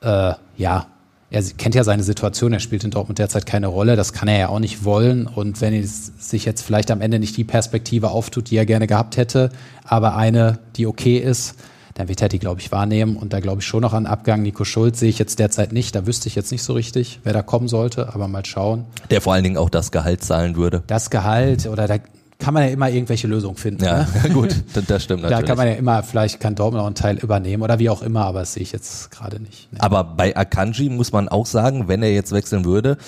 [0.00, 0.86] äh, ja
[1.30, 4.38] er kennt ja seine Situation, er spielt in Dortmund derzeit keine Rolle, das kann er
[4.38, 5.26] ja auch nicht wollen.
[5.26, 8.86] Und wenn es sich jetzt vielleicht am Ende nicht die Perspektive auftut, die er gerne
[8.86, 9.50] gehabt hätte,
[9.84, 11.56] aber eine, die okay ist,
[11.94, 13.16] dann wird er die, glaube ich, wahrnehmen.
[13.16, 14.42] Und da glaube ich schon noch an Abgang.
[14.42, 15.94] Nico Schulz sehe ich jetzt derzeit nicht.
[15.94, 18.84] Da wüsste ich jetzt nicht so richtig, wer da kommen sollte, aber mal schauen.
[19.10, 20.82] Der vor allen Dingen auch das Gehalt zahlen würde.
[20.86, 21.96] Das Gehalt oder da
[22.38, 23.84] kann man ja immer irgendwelche Lösungen finden.
[23.84, 24.30] Ja, ne?
[24.32, 24.54] gut,
[24.86, 25.40] das stimmt natürlich.
[25.40, 28.02] Da kann man ja immer, vielleicht kann Dortmund auch einen Teil übernehmen oder wie auch
[28.02, 29.68] immer, aber das sehe ich jetzt gerade nicht.
[29.72, 29.78] Nee.
[29.80, 32.98] Aber bei Akanji muss man auch sagen, wenn er jetzt wechseln würde,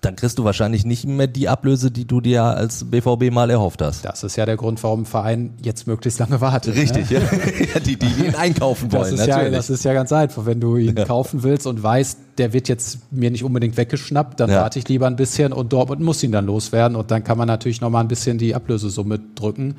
[0.00, 3.82] dann kriegst du wahrscheinlich nicht mehr die Ablöse, die du dir als BVB mal erhofft
[3.82, 4.04] hast.
[4.04, 6.76] Das ist ja der Grund, warum ein Verein jetzt möglichst lange wartet.
[6.76, 7.20] Richtig, ne?
[7.74, 7.80] ja.
[7.80, 9.02] die, die ihn einkaufen wollen.
[9.02, 9.52] Das ist, natürlich.
[9.52, 10.46] ja, das ist ja ganz einfach.
[10.46, 11.04] Wenn du ihn ja.
[11.04, 14.62] kaufen willst und weißt, der wird jetzt mir nicht unbedingt weggeschnappt, dann ja.
[14.62, 17.48] warte ich lieber ein bisschen und Dortmund muss ihn dann loswerden und dann kann man
[17.48, 19.74] natürlich nochmal ein bisschen die Ablösesumme drücken.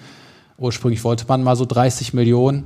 [0.58, 2.66] Ursprünglich wollte man mal so 30 Millionen.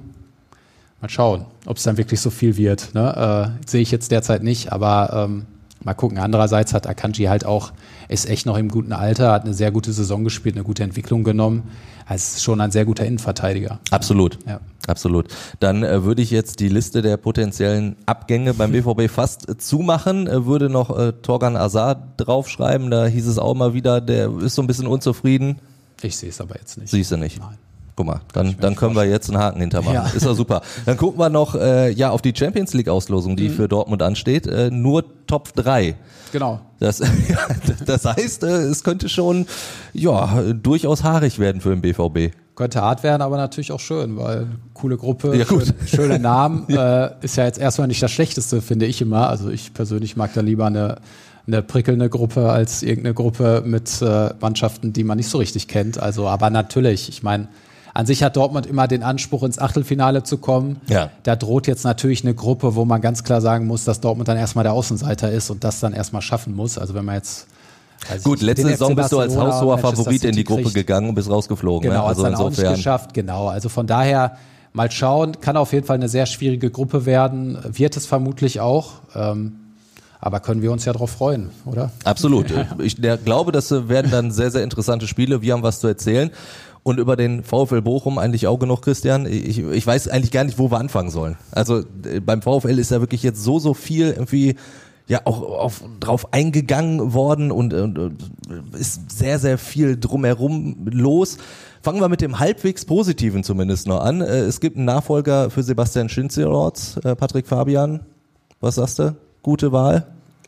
[1.01, 2.95] Mal schauen, ob es dann wirklich so viel wird.
[2.95, 3.53] Ne?
[3.63, 5.45] Äh, Sehe ich jetzt derzeit nicht, aber ähm,
[5.83, 6.17] Mal gucken.
[6.17, 7.73] Andererseits hat Akanji halt auch,
[8.07, 11.23] ist echt noch im guten Alter, hat eine sehr gute Saison gespielt, eine gute Entwicklung
[11.23, 11.63] genommen.
[12.05, 13.79] Also ist schon ein sehr guter Innenverteidiger.
[13.91, 14.39] Absolut.
[14.45, 14.59] Ja.
[14.87, 15.27] Absolut.
[15.59, 20.27] Dann äh, würde ich jetzt die Liste der potenziellen Abgänge beim BVB fast äh, zumachen,
[20.27, 22.91] äh, würde noch äh, Torgan Azar draufschreiben.
[22.91, 25.59] Da hieß es auch mal wieder, der ist so ein bisschen unzufrieden.
[26.01, 26.89] Ich sehe es aber jetzt nicht.
[26.89, 27.39] Siehst du nicht?
[27.39, 27.57] Nein.
[27.95, 29.93] Guck mal, dann, dann können wir jetzt einen Haken hintermachen.
[29.93, 30.07] Ja.
[30.07, 30.61] Ist doch super.
[30.85, 33.53] Dann gucken wir noch äh, ja auf die Champions League Auslosung, die mhm.
[33.53, 34.47] für Dortmund ansteht.
[34.47, 35.95] Äh, nur Top 3.
[36.31, 36.59] Genau.
[36.79, 37.05] Das, ja,
[37.85, 39.45] das heißt, äh, es könnte schon
[39.93, 42.35] ja durchaus haarig werden für den BVB.
[42.55, 46.67] Könnte hart werden, aber natürlich auch schön, weil coole Gruppe, ja, schön, schöne Namen.
[46.69, 49.29] äh, ist ja jetzt erstmal nicht das Schlechteste, finde ich immer.
[49.29, 50.97] Also ich persönlich mag da lieber eine
[51.45, 55.99] eine prickelnde Gruppe als irgendeine Gruppe mit äh, Mannschaften, die man nicht so richtig kennt.
[55.99, 57.49] Also, aber natürlich, ich meine,
[57.93, 60.81] an sich hat Dortmund immer den Anspruch, ins Achtelfinale zu kommen.
[60.87, 61.11] Ja.
[61.23, 64.37] Da droht jetzt natürlich eine Gruppe, wo man ganz klar sagen muss, dass Dortmund dann
[64.37, 66.77] erstmal der Außenseiter ist und das dann erstmal schaffen muss.
[66.77, 67.47] Also wenn man jetzt
[68.09, 70.75] also Gut, letzte Saison bist du als haushoher Favorit in die Gruppe kriegt.
[70.75, 71.89] gegangen und bist rausgeflogen.
[71.89, 72.07] Genau, ne?
[72.07, 72.65] also dann insofern.
[72.65, 73.47] auch nicht geschafft, genau.
[73.47, 74.37] Also von daher
[74.73, 78.93] mal schauen, kann auf jeden Fall eine sehr schwierige Gruppe werden, wird es vermutlich auch.
[79.15, 79.53] Ähm,
[80.19, 81.91] aber können wir uns ja darauf freuen, oder?
[82.05, 82.45] Absolut.
[82.79, 85.41] Ich glaube, das werden dann sehr, sehr interessante Spiele.
[85.41, 86.31] Wir haben was zu erzählen.
[86.83, 89.25] Und über den VfL Bochum eigentlich auch genug, Christian.
[89.25, 91.37] Ich, ich weiß eigentlich gar nicht, wo wir anfangen sollen.
[91.51, 94.55] Also äh, beim VfL ist ja wirklich jetzt so, so viel irgendwie
[95.07, 98.23] ja auch auf, drauf eingegangen worden und, und, und
[98.77, 101.37] ist sehr, sehr viel drumherum los.
[101.81, 104.21] Fangen wir mit dem halbwegs Positiven zumindest noch an.
[104.21, 108.01] Äh, es gibt einen Nachfolger für Sebastian Schinzerorts, äh, Patrick Fabian.
[108.61, 109.15] Was sagst du?
[109.41, 110.07] Gute Wahl?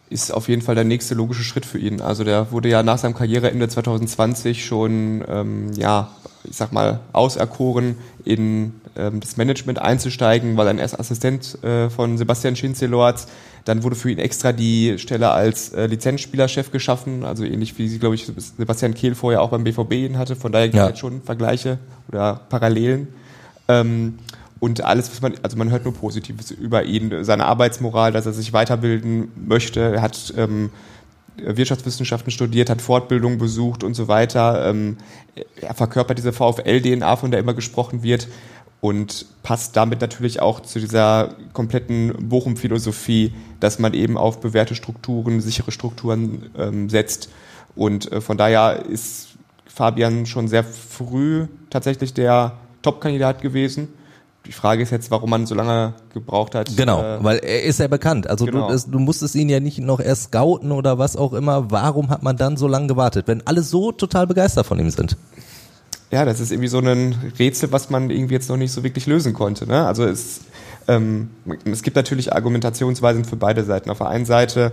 [0.10, 2.00] Ist auf jeden Fall der nächste logische Schritt für ihn.
[2.00, 6.12] Also der wurde ja nach seinem Karriereende 2020 schon, ähm, ja,
[6.50, 12.18] ich sag mal, auserkoren, in ähm, das Management einzusteigen, weil er erst Assistent äh, von
[12.18, 13.28] Sebastian Schinzelorz
[13.66, 17.98] dann wurde für ihn extra die Stelle als äh, Lizenzspielerchef geschaffen, also ähnlich wie sie,
[17.98, 18.26] glaube ich,
[18.58, 20.36] Sebastian Kehl vorher auch beim BVB ihn hatte.
[20.36, 20.88] Von daher gibt es ja.
[20.90, 23.08] jetzt schon Vergleiche oder Parallelen.
[23.68, 24.20] Ähm,
[24.60, 28.34] und alles, was man, also man hört nur Positives über ihn, seine Arbeitsmoral, dass er
[28.34, 29.82] sich weiterbilden möchte.
[29.82, 30.70] Er hat ähm,
[31.38, 34.70] Wirtschaftswissenschaften studiert, hat Fortbildung besucht und so weiter.
[34.70, 34.98] Ähm,
[35.62, 38.28] er verkörpert diese VfL-DNA, von der immer gesprochen wird
[38.82, 45.42] und passt damit natürlich auch zu dieser kompletten Bochum-Philosophie, dass man eben auf bewährte Strukturen,
[45.42, 47.30] sichere Strukturen ähm, setzt.
[47.76, 49.30] Und äh, von daher ist
[49.66, 53.90] Fabian schon sehr früh tatsächlich der Top-Kandidat gewesen.
[54.46, 56.76] Die Frage ist jetzt, warum man so lange gebraucht hat.
[56.78, 58.28] Genau, äh, weil er ist ja bekannt.
[58.28, 58.70] Also genau.
[58.72, 61.72] du, du musstest ihn ja nicht noch erst scouten oder was auch immer.
[61.72, 65.18] Warum hat man dann so lange gewartet, wenn alle so total begeistert von ihm sind?
[66.12, 69.06] ja, das ist irgendwie so ein Rätsel, was man irgendwie jetzt noch nicht so wirklich
[69.06, 69.68] lösen konnte.
[69.68, 69.86] Ne?
[69.86, 70.42] Also es,
[70.88, 71.30] ähm,
[71.66, 73.90] es gibt natürlich Argumentationsweisen für beide Seiten.
[73.90, 74.72] Auf der einen Seite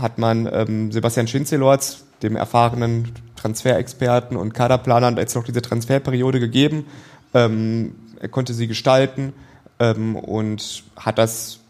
[0.00, 6.86] hat man ähm, Sebastian Schinzelorz, dem erfahrenen Transferexperten und Kaderplaner, jetzt noch diese Transferperiode gegeben.
[7.34, 9.32] Ähm, er konnte sie gestalten
[9.78, 11.60] ähm, und hat das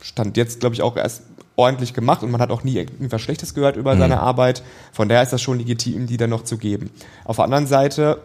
[0.00, 1.22] Stand jetzt, glaube ich, auch erst
[1.56, 4.00] ordentlich gemacht und man hat auch nie irgendwas Schlechtes gehört über mhm.
[4.00, 4.62] seine Arbeit.
[4.92, 6.90] Von daher ist das schon legitim, die dann noch zu geben.
[7.24, 8.20] Auf der anderen Seite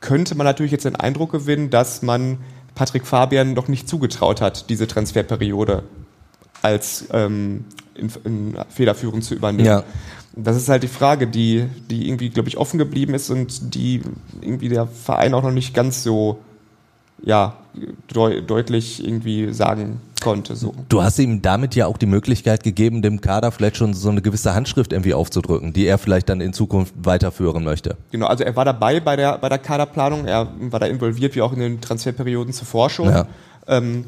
[0.00, 2.38] könnte man natürlich jetzt den Eindruck gewinnen, dass man
[2.74, 5.84] Patrick Fabian doch nicht zugetraut hat, diese Transferperiode
[6.62, 7.64] als ähm,
[7.94, 9.66] in, in federführend zu übernehmen.
[9.66, 9.84] Ja.
[10.34, 14.00] Das ist halt die Frage, die, die irgendwie, glaube ich, offen geblieben ist und die
[14.40, 16.38] irgendwie der Verein auch noch nicht ganz so
[17.24, 17.56] ja,
[18.14, 20.56] de deutlich irgendwie sagen konnte.
[20.56, 20.74] So.
[20.88, 24.22] Du hast ihm damit ja auch die Möglichkeit gegeben, dem Kader vielleicht schon so eine
[24.22, 27.96] gewisse Handschrift irgendwie aufzudrücken, die er vielleicht dann in Zukunft weiterführen möchte.
[28.10, 31.42] Genau, also er war dabei bei der, bei der Kaderplanung, er war da involviert, wie
[31.42, 33.08] auch in den Transferperioden zuvor schon.
[33.08, 33.26] Ja.
[33.66, 34.04] Ähm,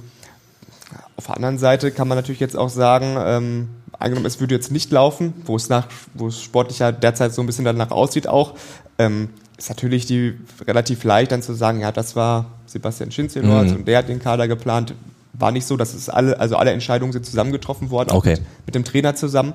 [1.17, 4.73] auf der anderen Seite kann man natürlich jetzt auch sagen, ähm, angenommen, es würde jetzt
[4.73, 8.27] nicht laufen, wo es nach, wo es sportlich ja derzeit so ein bisschen danach aussieht
[8.27, 8.55] auch,
[8.99, 10.35] ähm, ist natürlich die
[10.67, 13.77] relativ leicht dann zu sagen, ja, das war Sebastian Schinzelorz mhm.
[13.77, 14.95] und der hat den Kader geplant.
[15.33, 18.31] War nicht so, dass es alle, also alle Entscheidungen sind zusammengetroffen worden, auch okay.
[18.31, 19.53] mit, mit, dem Trainer zusammen.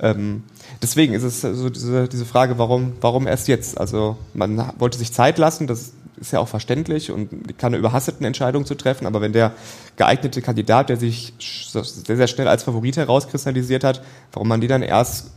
[0.00, 0.44] Ähm,
[0.82, 3.78] deswegen ist es so diese, diese Frage, warum, warum erst jetzt?
[3.78, 8.66] Also man wollte sich Zeit lassen, das ist ja auch verständlich und keine überhasteten Entscheidungen
[8.66, 9.52] zu treffen, aber wenn der
[9.96, 11.84] geeignete Kandidat, der sich sehr,
[12.16, 15.30] sehr schnell als Favorit herauskristallisiert hat, warum man die dann erst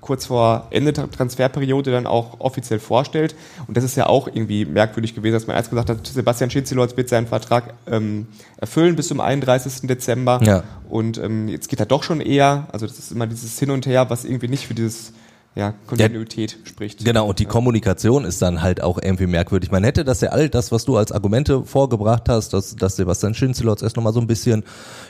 [0.00, 3.34] kurz vor Ende der Transferperiode dann auch offiziell vorstellt.
[3.66, 6.96] Und das ist ja auch irgendwie merkwürdig gewesen, dass man erst gesagt hat, Sebastian Schinzelotz
[6.96, 9.86] wird seinen Vertrag ähm, erfüllen bis zum 31.
[9.88, 10.40] Dezember.
[10.42, 10.62] Ja.
[10.88, 12.66] Und ähm, jetzt geht er doch schon eher.
[12.72, 15.12] Also das ist immer dieses Hin und Her, was irgendwie nicht für dieses
[15.56, 17.04] ja, Kontinuität ja, spricht.
[17.04, 17.48] Genau, und die ja.
[17.48, 19.70] Kommunikation ist dann halt auch irgendwie merkwürdig.
[19.72, 23.34] Man hätte das ja all das, was du als Argumente vorgebracht hast, dass, dass Sebastian
[23.34, 24.62] Schinzelotz erst nochmal so ein bisschen,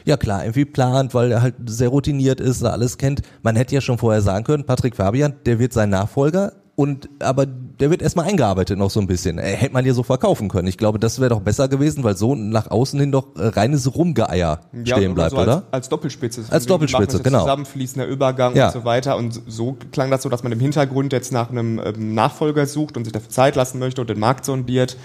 [0.04, 3.20] ja klar, irgendwie plant, weil er halt sehr routiniert ist, da alles kennt.
[3.42, 7.44] Man hätte ja schon vorher sagen können, Patrick Fabian, der wird sein Nachfolger, und aber
[7.44, 9.36] der wird erstmal eingearbeitet noch so ein bisschen.
[9.36, 10.66] Äh, hätte man ja so verkaufen können.
[10.66, 14.60] Ich glaube, das wäre doch besser gewesen, weil so nach außen hin doch reines Rumgeeier
[14.72, 15.56] ja, stehen bleibt, so oder?
[15.56, 16.44] Als, als Doppelspitze.
[16.48, 17.40] Als Doppelspitze, genau.
[17.40, 18.68] Zusammenfließender Übergang ja.
[18.68, 19.18] und so weiter.
[19.18, 22.96] Und so klang das so, dass man im Hintergrund jetzt nach einem ähm, Nachfolger sucht
[22.96, 24.96] und sich dafür Zeit lassen möchte und den Markt sondiert.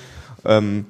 [0.45, 0.85] Ähm,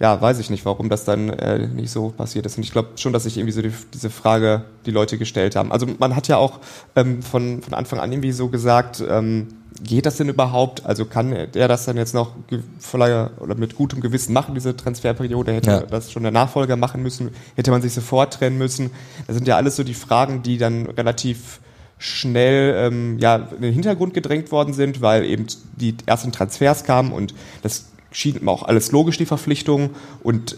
[0.00, 2.56] ja, weiß ich nicht, warum das dann äh, nicht so passiert ist.
[2.56, 5.72] Und ich glaube schon, dass sich irgendwie so die, diese Frage die Leute gestellt haben.
[5.72, 6.60] Also man hat ja auch
[6.96, 9.48] ähm, von, von Anfang an irgendwie so gesagt, ähm,
[9.82, 10.84] geht das denn überhaupt?
[10.84, 12.32] Also kann der das dann jetzt noch
[12.78, 15.52] voller oder mit gutem Gewissen machen, diese Transferperiode?
[15.52, 15.80] Hätte ja.
[15.80, 17.30] das schon der Nachfolger machen müssen?
[17.54, 18.90] Hätte man sich sofort trennen müssen?
[19.26, 21.60] Das sind ja alles so die Fragen, die dann relativ
[21.98, 27.12] schnell ähm, ja, in den Hintergrund gedrängt worden sind, weil eben die ersten Transfers kamen
[27.12, 29.90] und das schien auch alles logisch, die Verpflichtungen.
[30.22, 30.56] Und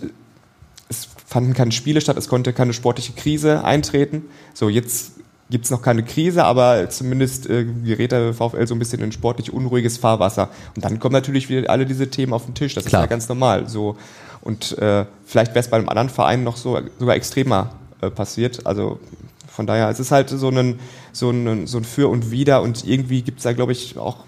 [0.89, 4.25] es fanden keine Spiele statt, es konnte keine sportliche Krise eintreten.
[4.55, 5.13] So, jetzt
[5.51, 9.13] gibt es noch keine Krise, aber zumindest äh, gerät der VfL so ein bisschen in
[9.13, 10.49] sportlich unruhiges Fahrwasser.
[10.77, 12.75] Und dann kommen natürlich wieder alle diese Themen auf den Tisch.
[12.75, 13.03] Das Klar.
[13.03, 13.69] ist ja ganz normal.
[13.69, 13.97] So.
[14.41, 18.65] Und äh, vielleicht wäre es bei einem anderen Verein noch so sogar extremer äh, passiert.
[18.65, 19.01] Also
[19.49, 20.79] von daher, es ist halt so ein,
[21.13, 24.19] so ein, so ein Für und Wider und irgendwie gibt es da, glaube ich, auch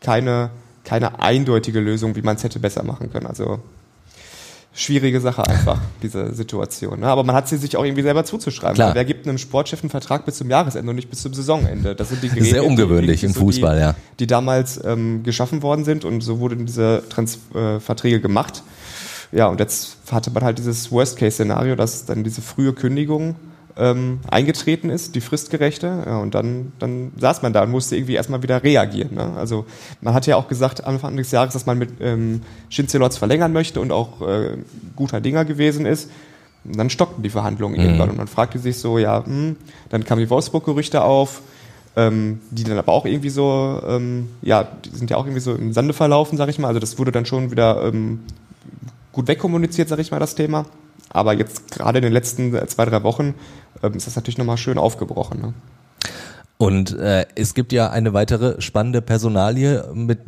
[0.00, 0.50] keine,
[0.84, 3.26] keine eindeutige Lösung, wie man es hätte besser machen können.
[3.26, 3.60] Also
[4.74, 7.00] schwierige Sache einfach, diese Situation.
[7.00, 7.06] Ne?
[7.06, 8.74] Aber man hat sie sich auch irgendwie selber zuzuschreiben.
[8.74, 8.94] Klar.
[8.94, 11.94] Wer gibt einem Sportchef einen Vertrag bis zum Jahresende und nicht bis zum Saisonende?
[11.94, 13.94] Das sind die Geräte, Sehr ungewöhnlich die, die, im Fußball, die, ja.
[14.18, 18.62] Die damals ähm, geschaffen worden sind und so wurden diese Trans äh, Verträge gemacht.
[19.32, 23.36] Ja, und jetzt hatte man halt dieses Worst-Case-Szenario, dass dann diese frühe Kündigung
[23.76, 26.04] ähm, eingetreten ist, die fristgerechte.
[26.06, 29.14] Ja, und dann, dann saß man da und musste irgendwie erstmal wieder reagieren.
[29.14, 29.32] Ne?
[29.36, 29.66] Also
[30.00, 33.80] man hat ja auch gesagt Anfang des Jahres, dass man mit ähm, Schinzelotz verlängern möchte
[33.80, 34.58] und auch äh,
[34.96, 36.10] guter Dinger gewesen ist.
[36.64, 37.84] Und dann stockten die Verhandlungen mhm.
[37.84, 39.56] irgendwann und man fragte sich so, ja, hm,
[39.90, 41.42] dann kamen die Wolfsburg-Gerüchte auf,
[41.96, 45.54] ähm, die dann aber auch irgendwie so, ähm, ja, die sind ja auch irgendwie so
[45.54, 46.68] im Sande verlaufen, sag ich mal.
[46.68, 48.20] Also das wurde dann schon wieder ähm,
[49.12, 50.64] gut wegkommuniziert, sag ich mal, das Thema.
[51.10, 53.34] Aber jetzt gerade in den letzten äh, zwei, drei Wochen
[53.92, 55.40] ist das natürlich nochmal schön aufgebrochen.
[55.40, 55.54] Ne?
[56.56, 60.20] Und äh, es gibt ja eine weitere spannende Personalie, mit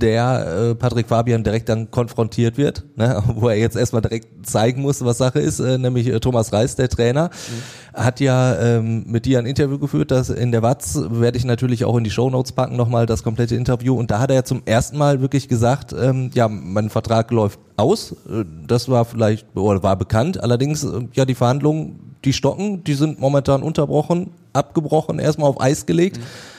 [0.00, 4.82] der äh, Patrick Fabian direkt dann konfrontiert wird, ne, wo er jetzt erstmal direkt zeigen
[4.82, 8.00] muss, was Sache ist, äh, nämlich äh, Thomas Reis, der Trainer, mhm.
[8.00, 11.84] hat ja ähm, mit dir ein Interview geführt, das in der Watz werde ich natürlich
[11.84, 14.62] auch in die Shownotes packen, nochmal das komplette Interview und da hat er ja zum
[14.64, 19.82] ersten Mal wirklich gesagt, ähm, ja, mein Vertrag läuft aus, äh, das war vielleicht, oder
[19.82, 25.50] war bekannt, allerdings, äh, ja, die Verhandlungen, die stocken, die sind momentan unterbrochen, abgebrochen, erstmal
[25.50, 26.18] auf Eis gelegt.
[26.18, 26.57] Mhm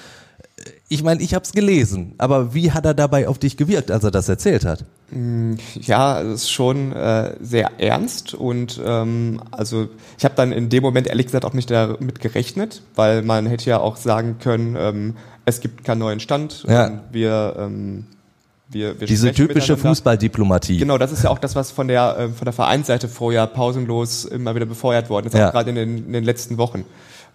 [0.92, 4.04] ich meine, ich habe es gelesen, aber wie hat er dabei auf dich gewirkt, als
[4.04, 4.86] er das erzählt hat?
[5.12, 10.70] Mm, ja, es ist schon äh, sehr ernst und ähm, also ich habe dann in
[10.70, 14.76] dem Moment ehrlich gesagt auch nicht damit gerechnet, weil man hätte ja auch sagen können,
[14.78, 17.02] ähm, es gibt keinen neuen Stand, ja.
[17.12, 18.06] wir ähm,
[18.72, 20.78] wir, wir Diese typische Fußballdiplomatie.
[20.78, 24.26] Genau, das ist ja auch das, was von der, äh, von der Vereinsseite vorher pausenlos
[24.26, 25.48] immer wieder befeuert worden ist, ja.
[25.48, 26.86] auch gerade in den, in den letzten Wochen.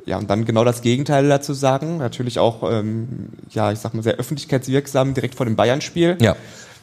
[0.07, 1.99] Ja, und dann genau das Gegenteil dazu sagen.
[1.99, 6.19] Natürlich auch, ähm, ja, ich sag mal, sehr öffentlichkeitswirksam direkt vor dem Bayern-Spiel.
[6.21, 6.37] Ja.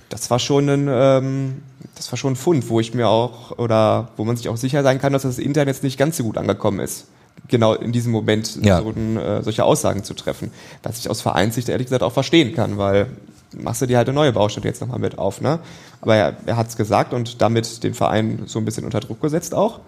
[0.10, 1.62] Das war schon ein, ähm,
[1.96, 4.84] das war schon ein Fund, wo ich mir auch, oder wo man sich auch sicher
[4.84, 7.08] sein kann, dass das Internet jetzt nicht ganz so gut angekommen ist.
[7.48, 8.82] Genau in diesem Moment ja.
[8.82, 10.52] so ein, äh, solche Aussagen zu treffen.
[10.84, 13.08] Was ich aus Vereinssicht ehrlich gesagt auch verstehen kann, weil
[13.54, 15.60] machst du dir halt eine neue Baustelle jetzt nochmal mit auf, ne?
[16.02, 19.22] Aber er, er hat es gesagt und damit den Verein so ein bisschen unter Druck
[19.22, 19.80] gesetzt auch.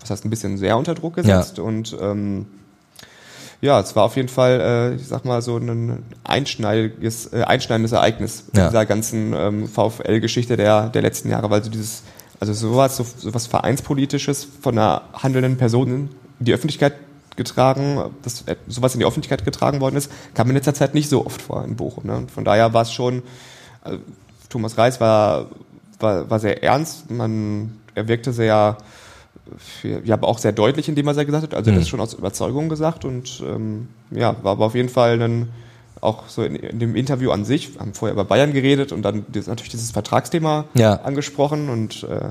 [0.00, 1.64] Was heißt ein bisschen sehr unter Druck gesetzt ja.
[1.64, 2.46] und ähm,
[3.62, 7.92] ja, es war auf jeden Fall, äh, ich sag mal, so ein einschneidendes, äh, einschneidendes
[7.92, 8.64] Ereignis ja.
[8.64, 12.02] in dieser ganzen ähm, VfL-Geschichte der, der letzten Jahre, weil so dieses,
[12.40, 16.94] also sowas, so, sowas Vereinspolitisches von einer handelnden Person in die Öffentlichkeit
[17.36, 21.08] getragen, dass äh, sowas in die Öffentlichkeit getragen worden ist, kam in letzter Zeit nicht
[21.08, 22.04] so oft vor in Bochum.
[22.04, 22.26] Ne?
[22.34, 23.22] Von daher war es schon,
[23.82, 23.98] also
[24.48, 25.46] Thomas Reis war,
[26.00, 28.76] war, war sehr ernst, man, er wirkte sehr,
[29.82, 31.54] ja, aber auch sehr deutlich in dem, was er gesagt hat.
[31.54, 31.76] Also mhm.
[31.76, 35.48] das schon aus Überzeugung gesagt und ähm, ja, war aber auf jeden Fall dann
[36.00, 39.24] auch so in, in, dem Interview an sich, haben vorher über Bayern geredet und dann
[39.32, 40.94] natürlich dieses Vertragsthema ja.
[40.94, 42.30] angesprochen und äh,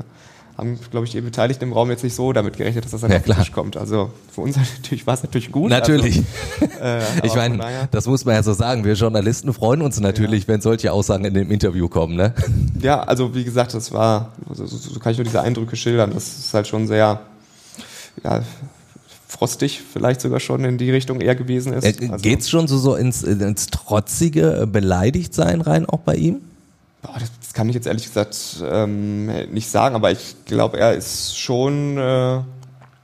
[0.62, 3.12] haben, glaube ich, die Beteiligten im Raum jetzt nicht so damit gerechnet, dass das dann
[3.12, 3.76] ja, den Tisch kommt.
[3.78, 5.72] Also für uns natürlich war es natürlich gut.
[5.72, 6.22] Natürlich.
[6.62, 8.86] Also, äh, ich meine, das muss man ja so sagen.
[8.86, 10.50] Wir Journalisten freuen uns natürlich, ja.
[10.50, 12.16] wenn solche Aussagen in dem Interview kommen.
[12.16, 12.34] Ne?
[12.82, 16.12] Ja, also wie gesagt, das war, also, so, so kann ich nur diese Eindrücke schildern.
[16.16, 17.22] Das ist halt schon sehr,
[18.24, 18.42] ja,
[19.28, 21.84] frostig vielleicht sogar schon in die Richtung eher gewesen ist.
[21.84, 26.42] Äh, also, Geht's schon so, so ins, ins trotzige Beleidigtsein rein auch bei ihm?
[27.04, 30.94] Boah, das, das, kann ich jetzt ehrlich gesagt ähm, nicht sagen, aber ich glaube, er
[30.94, 31.98] ist schon.
[31.98, 32.40] Äh,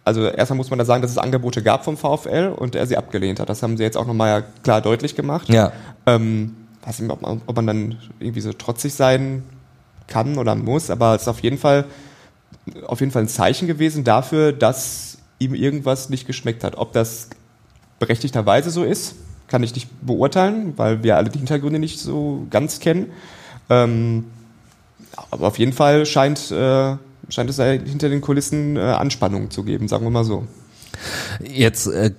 [0.06, 2.96] also erstmal muss man da sagen, dass es Angebote gab vom VfL und er sie
[2.96, 3.50] abgelehnt hat.
[3.50, 5.50] Das haben sie jetzt auch nochmal klar deutlich gemacht.
[5.50, 5.74] Ja.
[6.06, 6.56] Ähm,
[6.86, 9.44] weiß nicht, ob man, ob man dann irgendwie so trotzig sein
[10.08, 11.84] kann oder muss, aber es ist auf jeden Fall
[12.86, 16.78] auf jeden Fall ein Zeichen gewesen dafür, dass ihm irgendwas nicht geschmeckt hat.
[16.78, 17.30] Ob das
[18.00, 19.16] berechtigterweise so ist,
[19.50, 23.08] kann ich nicht beurteilen, weil wir alle die Hintergründe nicht so ganz kennen.
[23.70, 24.26] Ähm,
[25.32, 26.96] aber auf jeden Fall scheint, äh,
[27.30, 30.48] scheint es hinter den Kulissen äh, Anspannung zu geben, sagen wir mal so.
[31.44, 32.12] Jetzt äh,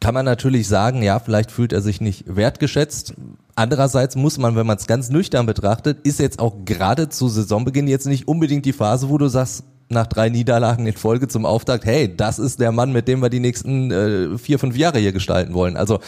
[0.00, 3.14] kann man natürlich sagen, ja, vielleicht fühlt er sich nicht wertgeschätzt.
[3.54, 7.88] Andererseits muss man, wenn man es ganz nüchtern betrachtet, ist jetzt auch gerade zu Saisonbeginn
[7.88, 11.84] jetzt nicht unbedingt die Phase, wo du sagst, nach drei Niederlagen in Folge zum Auftakt,
[11.84, 15.12] hey, das ist der Mann, mit dem wir die nächsten äh, vier, fünf Jahre hier
[15.12, 15.76] gestalten wollen.
[15.76, 16.00] Also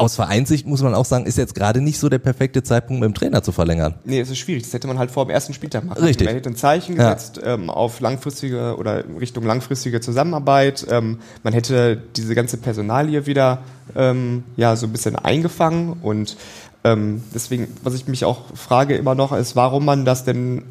[0.00, 3.08] aus Vereinssicht muss man auch sagen, ist jetzt gerade nicht so der perfekte Zeitpunkt, mit
[3.08, 3.94] dem Trainer zu verlängern.
[4.04, 4.62] Nee, es ist schwierig.
[4.62, 6.00] Das hätte man halt vor dem ersten Spieltag machen.
[6.02, 6.24] Richtig.
[6.26, 7.12] Man hätte ein Zeichen Ja.
[7.12, 10.86] gesetzt ähm, auf langfristige oder Richtung langfristige Zusammenarbeit.
[10.88, 13.58] Ähm, man hätte diese ganze Personalie wieder
[13.96, 16.36] ähm, ja so ein bisschen eingefangen und
[16.84, 20.62] ähm, deswegen, was ich mich auch frage immer noch, ist, warum man das denn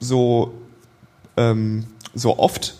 [0.00, 0.52] so
[1.36, 1.84] ähm,
[2.14, 2.74] so oft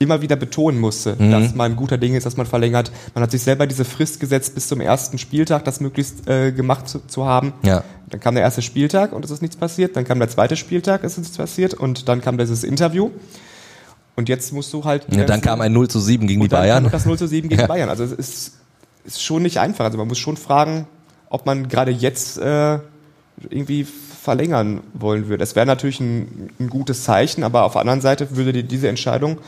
[0.00, 1.30] immer wieder betonen musste, Mhm.
[1.32, 2.92] dass man guter Ding ist, dass man verlängert.
[3.14, 6.88] Man hat sich selber diese Frist gesetzt, bis zum ersten Spieltag das möglichst äh, gemacht
[6.88, 7.52] zu, zu haben.
[7.62, 7.82] Ja.
[8.08, 9.96] Dann kam der erste Spieltag und es ist nichts passiert.
[9.96, 11.74] Dann kam der zweite Spieltag, es ist nichts passiert.
[11.74, 13.10] Und dann kam dieses Interview.
[14.14, 15.06] Und jetzt musst du halt.
[15.12, 16.82] Ja, dann kam ein 0 zu 7 gegen die und dann Bayern.
[16.84, 17.66] kam das 0 zu 7 gegen Ja.
[17.66, 17.88] Bayern.
[17.88, 18.52] Also es ist,
[19.04, 19.84] ist schon nicht einfach.
[19.84, 20.86] Also man muss schon fragen,
[21.28, 22.78] ob man gerade jetzt äh,
[23.50, 23.84] irgendwie
[24.22, 25.42] verlängern wollen würde.
[25.44, 28.88] Es wäre natürlich ein, ein gutes Zeichen, aber auf der anderen Seite würde die, diese
[28.88, 29.38] Entscheidung,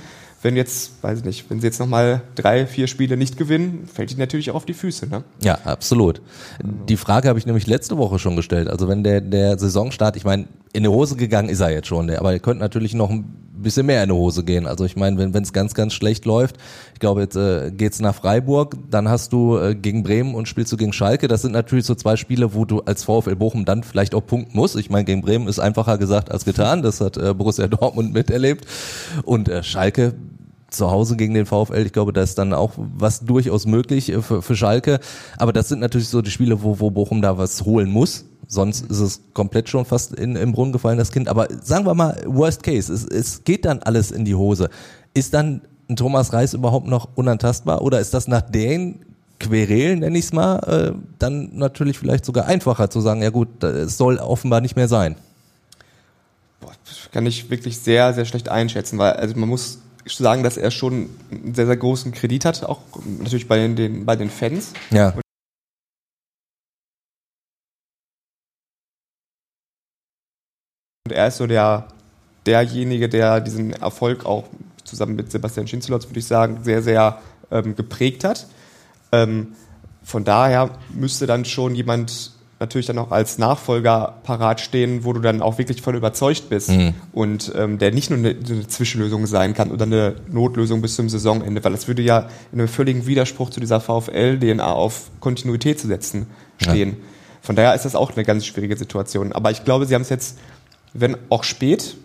[0.43, 4.11] wenn jetzt, weiß ich nicht, wenn sie jetzt nochmal drei, vier Spiele nicht gewinnen, fällt
[4.11, 5.07] die natürlich auch auf die Füße.
[5.09, 5.23] Ne?
[5.43, 6.23] Ja, absolut.
[6.63, 8.69] Die Frage habe ich nämlich letzte Woche schon gestellt.
[8.69, 12.11] Also wenn der, der Saisonstart, ich meine, in die Hose gegangen ist er jetzt schon,
[12.11, 13.25] aber er könnte natürlich noch ein
[13.63, 14.67] bisschen mehr in die Hose gehen.
[14.67, 16.57] Also ich meine, wenn es ganz, ganz schlecht läuft,
[16.95, 20.73] ich glaube, jetzt äh, geht's nach Freiburg, dann hast du äh, gegen Bremen und spielst
[20.73, 21.29] du gegen Schalke.
[21.29, 24.57] Das sind natürlich so zwei Spiele, wo du als VfL Bochum dann vielleicht auch punkten
[24.57, 24.77] musst.
[24.77, 26.83] Ich meine, gegen Bremen ist einfacher gesagt als getan.
[26.83, 28.67] Das hat äh, Borussia Dortmund miterlebt.
[29.25, 30.15] Und äh, Schalke
[30.71, 34.23] zu Hause gegen den VfL, ich glaube, da ist dann auch was durchaus möglich äh,
[34.23, 35.01] für, für Schalke.
[35.37, 38.25] Aber das sind natürlich so die Spiele, wo, wo Bochum da was holen muss.
[38.47, 41.29] Sonst ist es komplett schon fast in, im Brunnen gefallen, das Kind.
[41.29, 44.71] Aber sagen wir mal, worst case, es, es geht dann alles in die Hose.
[45.15, 47.83] Ist dann ein Thomas Reis überhaupt noch unantastbar?
[47.83, 49.05] Oder ist das nach den
[49.41, 53.65] Querelen, nenne ich es mal, äh, dann natürlich vielleicht sogar einfacher zu sagen, ja gut,
[53.65, 55.17] es soll offenbar nicht mehr sein.
[56.61, 60.57] Boah, das kann ich wirklich sehr, sehr schlecht einschätzen, weil also man muss sagen, dass
[60.57, 62.81] er schon einen sehr, sehr großen Kredit hat, auch
[63.19, 64.73] natürlich bei den, den, bei den Fans.
[64.91, 65.11] Ja.
[65.11, 65.23] Und
[71.13, 71.87] er ist so der,
[72.47, 74.45] derjenige, der diesen Erfolg auch
[74.85, 77.19] zusammen mit Sebastian Schinzelotz, würde ich sagen, sehr, sehr
[77.51, 78.47] ähm, geprägt hat.
[79.13, 79.49] Ähm,
[80.03, 85.21] von daher müsste dann schon jemand natürlich dann auch als Nachfolger parat stehen, wo du
[85.21, 86.93] dann auch wirklich voll überzeugt bist Mhm.
[87.13, 91.09] und ähm, der nicht nur eine, eine Zwischenlösung sein kann oder eine Notlösung bis zum
[91.09, 95.87] Saisonende, weil das würde ja in einem völligen Widerspruch zu dieser VfL-DNA auf Kontinuität zu
[95.87, 96.27] setzen
[96.59, 96.99] stehen.
[97.41, 99.33] Von daher ist das auch eine ganz schwierige Situation.
[99.33, 100.37] Aber ich glaube, sie haben es jetzt,
[100.93, 101.97] wenn auch spät,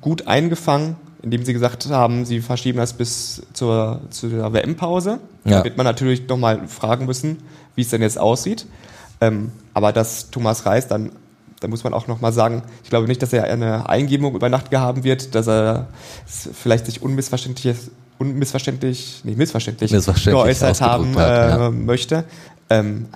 [0.00, 5.20] gut eingefangen, indem sie gesagt haben, sie verschieben das bis zur, zu der WM-Pause.
[5.44, 5.58] Ja.
[5.58, 7.38] Da wird man natürlich nochmal fragen müssen,
[7.74, 8.66] wie es denn jetzt aussieht.
[9.20, 11.12] Ähm, aber dass Thomas Reis dann,
[11.60, 14.70] da muss man auch nochmal sagen, ich glaube nicht, dass er eine Eingebung über Nacht
[14.70, 15.88] gehabt wird, dass er
[16.26, 17.76] vielleicht sich unmissverständlich,
[18.18, 21.70] unmissverständlich, nicht missverständlich, Missverständlich geäußert haben hat, äh, ja.
[21.70, 22.24] möchte.
[22.70, 23.08] Ähm,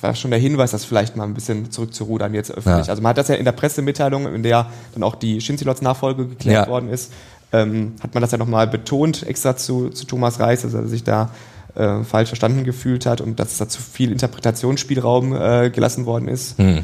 [0.00, 2.86] war schon der Hinweis, das vielleicht mal ein bisschen zurückzurudern jetzt öffentlich.
[2.86, 2.90] Ja.
[2.90, 6.26] Also man hat das ja in der Pressemitteilung, in der dann auch die Schinzilots Nachfolge
[6.26, 6.70] geklärt Ja.
[6.70, 7.12] worden ist,
[7.52, 11.02] ähm, hat man das ja nochmal betont, extra zu, zu Thomas Reis, dass er sich
[11.04, 11.30] da
[11.74, 16.58] äh, falsch verstanden gefühlt hat und dass da zu viel Interpretationsspielraum äh, gelassen worden ist.
[16.58, 16.82] Hm.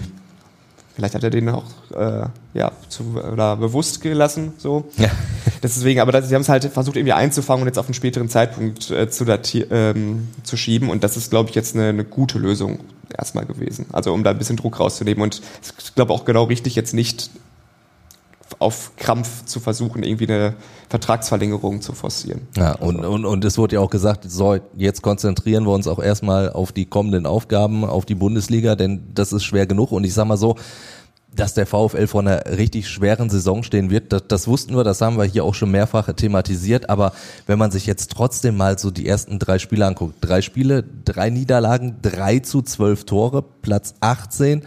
[0.96, 4.54] Vielleicht hat er den auch äh, ja, zu, oder bewusst gelassen.
[4.56, 4.86] So.
[4.96, 5.10] Ja.
[5.62, 8.30] Deswegen, aber das, sie haben es halt versucht irgendwie einzufangen und jetzt auf einen späteren
[8.30, 10.88] Zeitpunkt äh, zu, dati- ähm, zu schieben.
[10.88, 12.80] Und das ist, glaube ich, jetzt eine, eine gute Lösung
[13.14, 13.84] erstmal gewesen.
[13.92, 15.22] Also um da ein bisschen Druck rauszunehmen.
[15.22, 17.28] Und ich glaube auch genau richtig, jetzt nicht
[18.58, 20.54] auf Krampf zu versuchen, irgendwie eine
[20.88, 22.42] Vertragsverlängerung zu forcieren.
[22.56, 25.98] Ja, und, und, und es wurde ja auch gesagt, so, jetzt konzentrieren wir uns auch
[25.98, 29.92] erstmal auf die kommenden Aufgaben, auf die Bundesliga, denn das ist schwer genug.
[29.92, 30.56] Und ich sag mal so,
[31.34, 35.00] dass der VfL vor einer richtig schweren Saison stehen wird, das, das wussten wir, das
[35.00, 36.88] haben wir hier auch schon mehrfach thematisiert.
[36.88, 37.12] Aber
[37.46, 41.30] wenn man sich jetzt trotzdem mal so die ersten drei Spiele anguckt, drei Spiele, drei
[41.30, 44.62] Niederlagen, drei zu zwölf Tore, Platz 18,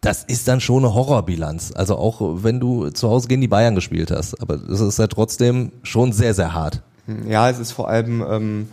[0.00, 1.72] das ist dann schon eine Horrorbilanz.
[1.74, 4.40] Also auch wenn du zu Hause gegen die Bayern gespielt hast.
[4.40, 6.82] Aber das ist ja trotzdem schon sehr, sehr hart.
[7.28, 8.68] Ja, es ist vor allem ähm,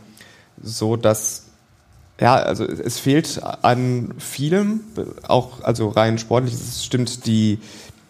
[0.61, 1.45] so, dass
[2.19, 4.81] ja, also es es fehlt an vielem,
[5.27, 6.53] auch also rein sportlich.
[6.53, 7.59] Es stimmt die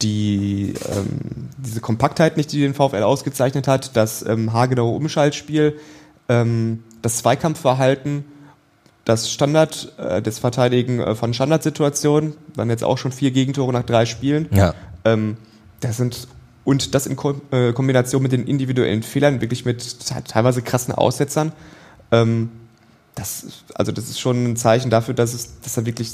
[0.01, 5.79] die ähm, diese Kompaktheit nicht, die den VfL ausgezeichnet hat, das ähm, haargenaue Umschaltspiel,
[6.27, 8.25] ähm, das Zweikampfverhalten,
[9.05, 13.83] das Standard, äh, das Verteidigen äh, von Standardsituationen, waren jetzt auch schon vier Gegentore nach
[13.83, 14.47] drei Spielen.
[14.51, 14.73] Ja.
[15.05, 15.37] Ähm,
[15.79, 16.27] das sind
[16.63, 21.51] und das in Ko äh, Kombination mit den individuellen Fehlern, wirklich mit teilweise krassen Aussetzern.
[22.11, 22.51] Ähm,
[23.15, 26.11] das, also das ist schon ein Zeichen dafür, dass es, dass da wirklich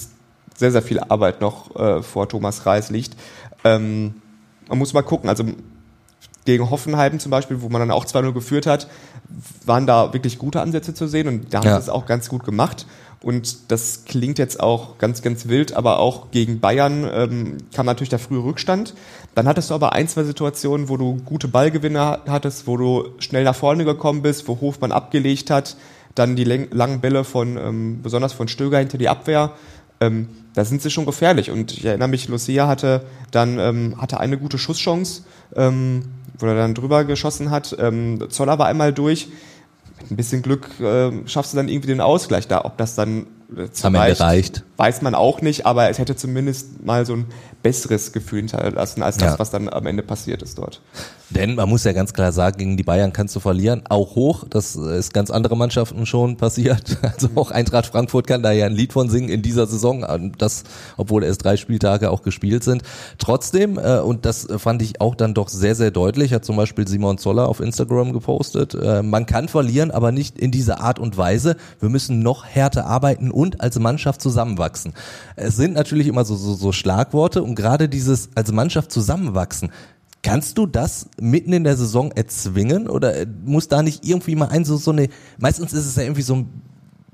[0.55, 3.15] sehr, sehr viel Arbeit noch äh, vor Thomas Reis liegt.
[3.63, 4.15] Ähm,
[4.67, 5.43] man muss mal gucken, also
[6.51, 8.87] gegen Hoffenheim zum Beispiel, wo man dann auch 2-0 geführt hat,
[9.65, 11.75] waren da wirklich gute Ansätze zu sehen und da haben Ja.
[11.75, 12.85] sie es auch ganz gut gemacht.
[13.21, 18.07] Und das klingt jetzt auch ganz, ganz wild, aber auch gegen Bayern ähm, kam natürlich
[18.09, 18.93] der frühe Rückstand.
[19.35, 23.43] Dann hattest du aber ein, zwei Situationen, wo du gute Ballgewinne hattest, wo du schnell
[23.43, 25.75] nach vorne gekommen bist, wo Hofmann abgelegt hat,
[26.15, 29.51] dann die langen Bälle von, ähm, besonders von Stöger hinter die Abwehr.
[30.01, 31.51] Ähm, da sind sie schon gefährlich.
[31.51, 35.23] Und ich erinnere mich, Lucia hatte dann ähm, hatte eine gute Schusschance,
[35.57, 36.03] ähm,
[36.39, 37.75] wo er dann drüber geschossen hat.
[37.79, 39.29] Ähm, Zoller war einmal durch
[40.01, 42.63] mit ein bisschen Glück äh, schaffst du dann irgendwie den Ausgleich da.
[42.65, 46.85] Ob das dann äh, am Ende reicht, weiß man auch nicht, aber es hätte zumindest
[46.85, 47.25] mal so ein
[47.61, 49.39] besseres Gefühl hinterlassen als das, ja.
[49.39, 50.81] was dann am Ende passiert ist dort.
[51.31, 54.45] Denn man muss ja ganz klar sagen, gegen die Bayern kannst du verlieren, auch hoch.
[54.49, 56.97] Das ist ganz andere Mannschaften schon passiert.
[57.19, 60.63] Also auch Eintracht Frankfurt kann da ja ein Lied von singen in dieser Saison, das,
[60.95, 62.83] obwohl erst drei Spieltage auch gespielt sind.
[63.17, 66.87] Trotzdem, äh, und das fand ich auch dann doch sehr, sehr deutlich, hat zum Beispiel
[66.87, 71.17] Simon Zoller auf Instagram gepostet, äh, man kann verlieren, aber nicht in dieser Art und
[71.17, 71.57] Weise.
[71.79, 74.68] Wir müssen noch härter arbeiten und als Mannschaft zusammenwachsen.
[75.35, 79.71] Es sind natürlich immer so, so, so Schlagworte und gerade dieses als Mannschaft zusammenwachsen,
[80.21, 84.65] Kannst du das mitten in der Saison erzwingen oder muss da nicht irgendwie mal ein
[84.65, 85.07] so, so eine,
[85.37, 86.45] meistens ist es ja irgendwie so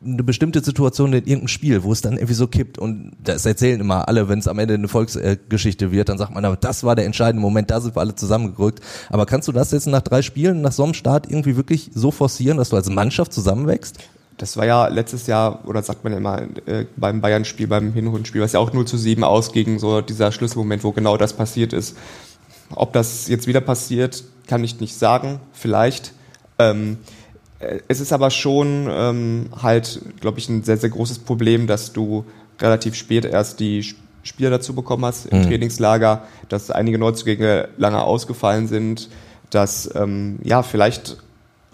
[0.03, 3.79] eine bestimmte Situation in irgendeinem Spiel, wo es dann irgendwie so kippt und das erzählen
[3.79, 6.95] immer alle, wenn es am Ende eine Volksgeschichte wird, dann sagt man, aber das war
[6.95, 8.81] der entscheidende Moment, da sind wir alle zusammengerückt.
[9.09, 12.09] Aber kannst du das jetzt nach drei Spielen, nach so einem Start irgendwie wirklich so
[12.09, 13.99] forcieren, dass du als Mannschaft zusammenwächst?
[14.37, 18.41] Das war ja letztes Jahr, oder sagt man ja immer, äh, beim Bayern-Spiel, beim Hinrundenspiel,
[18.41, 21.95] was ja auch 0 zu 7 ausging, so dieser Schlüsselmoment, wo genau das passiert ist.
[22.73, 26.13] Ob das jetzt wieder passiert, kann ich nicht sagen, vielleicht.
[26.59, 26.97] Ähm,
[27.59, 31.93] äh, es ist aber schon ähm, halt, glaube ich, ein sehr, sehr großes Problem, dass
[31.93, 32.25] du
[32.59, 33.85] relativ spät erst die
[34.23, 35.43] Spieler dazu bekommen hast im mhm.
[35.43, 39.09] Trainingslager, dass einige Neuzugänge lange ausgefallen sind,
[39.49, 41.17] dass ähm, ja vielleicht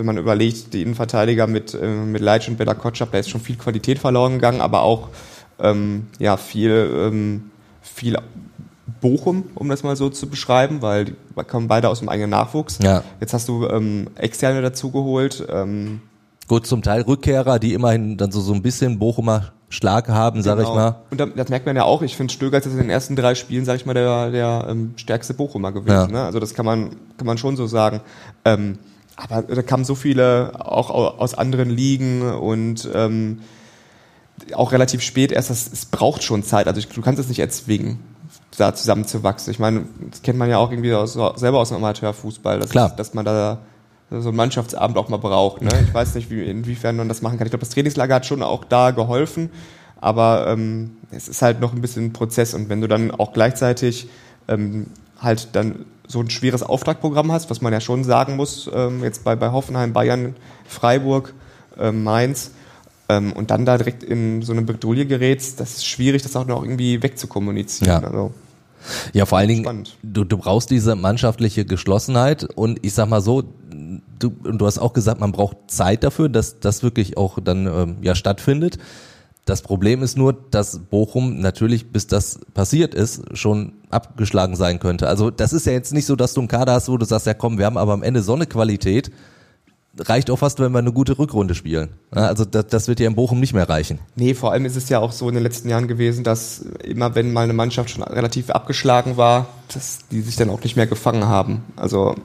[0.02, 3.40] wenn man überlegt, die Innenverteidiger mit, äh, mit Leitsch und Bella Kotschap, da ist schon
[3.40, 5.10] viel Qualität verloren gegangen, aber auch
[5.60, 7.52] ähm, ja, viel, ähm,
[7.84, 8.18] viel
[9.00, 11.16] Bochum, um das mal so zu beschreiben, weil die
[11.48, 12.80] kommen beide aus dem eigenen Nachwuchs.
[12.82, 13.04] Ja.
[13.20, 15.46] Jetzt hast du ähm, Externe dazugeholt.
[15.48, 16.02] Ähm,
[16.48, 20.58] Gut, zum Teil Rückkehrer, die immerhin dann so, so ein bisschen Bochumer Schlag haben, sag
[20.58, 20.70] genau.
[20.70, 20.96] ich mal.
[21.12, 22.02] Und das merkt man ja auch.
[22.02, 24.94] Ich finde, Stöger ist in den ersten drei Spielen, sag ich mal, der, der ähm,
[24.98, 25.92] stärkste Bochumer gewesen.
[25.94, 26.08] Ja.
[26.08, 26.24] Ne?
[26.24, 28.02] Also das kann man, kann man schon so sagen.
[28.44, 28.80] Ähm,
[29.30, 33.42] aber da kamen so viele auch aus anderen Ligen und ähm,
[34.54, 35.50] auch relativ spät erst.
[35.50, 36.68] Das, es braucht schon Zeit.
[36.68, 38.00] Also ich, du kannst es nicht erzwingen,
[38.58, 39.52] da zusammenzuwachsen.
[39.52, 42.94] Ich meine, das kennt man ja auch irgendwie aus, selber aus dem Amateurfußball, dass, Klar.
[42.96, 43.60] dass man da
[44.10, 45.62] so einen Mannschaftsabend auch mal braucht.
[45.62, 45.70] Ne?
[45.88, 47.48] Ich weiß nicht, wie, inwiefern man das machen kann.
[47.48, 49.50] Ich glaube, das Trainingslager hat schon auch da geholfen,
[50.02, 52.54] aber ähm, es ist halt noch ein bisschen ein Prozess.
[52.54, 54.10] Und wenn du dann auch gleichzeitig
[54.48, 54.88] ähm,
[55.20, 59.24] halt dann so ein schweres Auftragprogramm hast, was man ja schon sagen muss, ähm, jetzt
[59.24, 60.36] bei, bei Hoffenheim, Bayern,
[60.66, 61.34] Freiburg,
[61.80, 62.52] ähm, Mainz,
[63.10, 66.46] ähm, und dann da direkt in so eine Bredouille gerätst, das ist schwierig, das auch
[66.46, 68.02] noch irgendwie wegzukommunizieren.
[68.02, 68.08] Ja.
[68.08, 68.34] Also,
[69.14, 73.44] ja, vor allen Dingen, du, du brauchst diese mannschaftliche Geschlossenheit und ich sag mal so,
[74.18, 77.98] du, du hast auch gesagt, man braucht Zeit dafür, dass das wirklich auch dann ähm,
[78.02, 78.80] ja stattfindet.
[79.46, 85.08] Das Problem ist nur, dass Bochum natürlich, bis das passiert ist, schon abgeschlagen sein könnte.
[85.08, 87.26] Also das ist ja jetzt nicht so, dass du einen Kader hast, wo du sagst,
[87.26, 89.12] ja komm, wir haben aber am Ende so eine Qualität,
[89.98, 91.90] reicht auch fast, wenn wir eine gute Rückrunde spielen.
[92.12, 94.00] Also das, das wird ja in Bochum nicht mehr reichen.
[94.16, 97.16] Nee, vor allem ist es ja auch so in den letzten Jahren gewesen, dass immer
[97.16, 100.88] wenn mal eine Mannschaft schon relativ abgeschlagen war, dass die sich dann auch nicht mehr
[100.88, 101.64] gefangen haben.
[101.76, 102.16] Also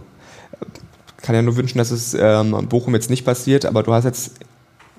[1.22, 4.32] kann ja nur wünschen, dass es ähm, Bochum jetzt nicht passiert, aber du hast jetzt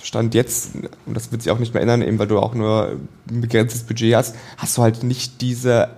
[0.02, 0.76] Stand jetzt,
[1.06, 2.98] und das wird sich auch nicht mehr ändern, eben weil du auch nur
[3.30, 5.90] ein begrenztes Budget hast, hast du halt nicht diese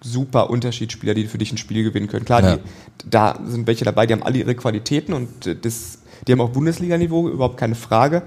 [0.00, 2.24] super Unterschiedsspieler, die für dich ein Spiel gewinnen können.
[2.24, 2.56] Klar, ja.
[2.56, 5.28] die, da sind welche dabei, die haben alle ihre Qualitäten und
[5.64, 8.22] das, die haben auch Bundesliga-Niveau, überhaupt keine Frage.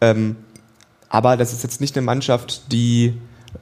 [0.00, 0.36] Ähm,
[1.08, 3.14] aber das ist jetzt nicht eine Mannschaft, die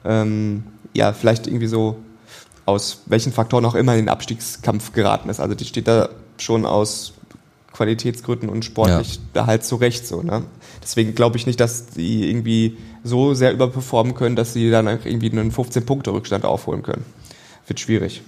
[0.05, 0.63] ähm,
[0.93, 1.97] ja vielleicht irgendwie so
[2.65, 5.39] aus welchen Faktoren auch immer in den Abstiegskampf geraten ist.
[5.39, 7.13] Also die steht da schon aus
[7.71, 9.21] Qualitätsgründen und sportlich ja.
[9.33, 10.21] da halt zurecht so.
[10.21, 10.43] Ne?
[10.87, 15.29] Deswegen glaube ich nicht, dass die irgendwie so sehr überperformen können, dass sie dann irgendwie
[15.29, 17.03] einen 15-Punkte-Rückstand aufholen können.
[17.67, 18.21] Wird schwierig.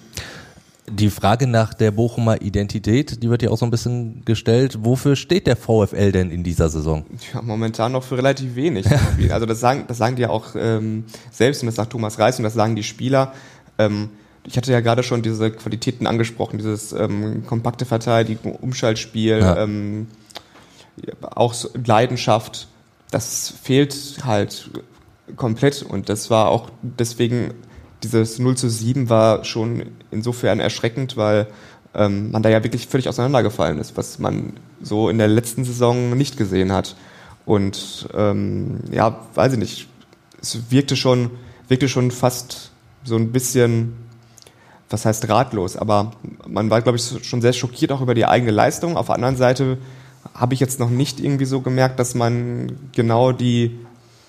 [0.91, 4.79] Die Frage nach der Bochumer Identität, die wird ja auch so ein bisschen gestellt.
[4.81, 7.05] Wofür steht der VfL denn in dieser Saison?
[7.33, 8.85] Ja, momentan noch für relativ wenig.
[9.29, 12.39] also das sagen, das sagen die ja auch ähm, selbst und das sagt Thomas Reis
[12.39, 13.33] und das sagen die Spieler.
[13.77, 14.09] Ähm,
[14.45, 19.63] ich hatte ja gerade schon diese Qualitäten angesprochen, dieses ähm, kompakte Verteidigung, Umschaltspiel, ja.
[19.63, 20.07] ähm,
[21.21, 22.67] auch so Leidenschaft.
[23.11, 24.69] Das fehlt halt
[25.35, 27.53] komplett und das war auch deswegen,
[28.03, 31.47] dieses 0 zu 7 war schon insofern erschreckend, weil
[31.93, 36.15] ähm, man da ja wirklich völlig auseinandergefallen ist, was man so in der letzten Saison
[36.15, 36.95] nicht gesehen hat.
[37.45, 39.87] Und ähm, ja, weiß ich nicht,
[40.41, 41.31] es wirkte schon,
[41.67, 42.71] wirkte schon fast
[43.03, 43.93] so ein bisschen,
[44.89, 46.11] was heißt ratlos, aber
[46.47, 48.97] man war, glaube ich, schon sehr schockiert auch über die eigene Leistung.
[48.97, 49.77] Auf der anderen Seite
[50.33, 53.79] habe ich jetzt noch nicht irgendwie so gemerkt, dass man genau die,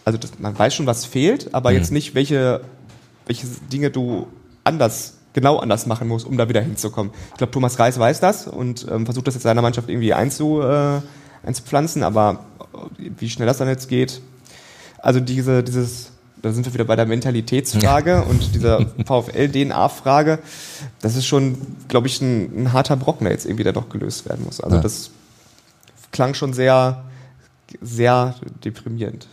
[0.05, 1.77] also das, man weiß schon, was fehlt, aber mhm.
[1.77, 2.63] jetzt nicht, welche,
[3.27, 4.27] welche Dinge du
[4.65, 7.13] anders genau anders machen musst, um da wieder hinzukommen.
[7.31, 10.61] Ich glaube, Thomas Reis weiß das und ähm, versucht das jetzt seiner Mannschaft irgendwie einzu,
[10.61, 11.01] äh,
[11.45, 12.45] einzupflanzen, aber
[12.99, 14.21] wie schnell das dann jetzt geht,
[14.99, 16.13] also diese, dieses,
[16.43, 18.21] da sind wir wieder bei der Mentalitätsfrage ja.
[18.21, 20.41] und dieser VfL-DNA-Frage,
[21.01, 21.57] das ist schon,
[21.89, 24.61] glaube ich, ein, ein, harter Brocken, der jetzt irgendwie da doch gelöst werden muss.
[24.61, 24.83] Also ja.
[24.83, 25.11] das
[26.13, 27.05] klang schon sehr,
[27.81, 28.35] sehr
[28.65, 29.29] deprimierend,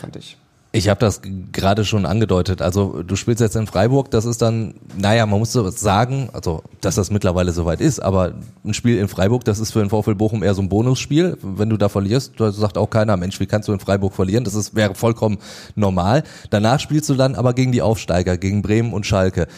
[0.00, 0.36] fand ich.
[0.72, 1.20] Ich habe das
[1.50, 2.62] gerade schon angedeutet.
[2.62, 6.94] Also du spielst jetzt in Freiburg, das ist dann, naja, man muss sagen, also dass
[6.94, 10.44] das mittlerweile soweit ist, aber ein Spiel in Freiburg, das ist für den VfL Bochum
[10.44, 11.36] eher so ein Bonusspiel.
[11.42, 14.44] Wenn du da verlierst, da sagt auch keiner, Mensch, wie kannst du in Freiburg verlieren?
[14.44, 15.38] Das ist, wäre vollkommen
[15.74, 16.22] normal.
[16.50, 19.48] Danach spielst du dann aber gegen die Aufsteiger, gegen Bremen und Schalke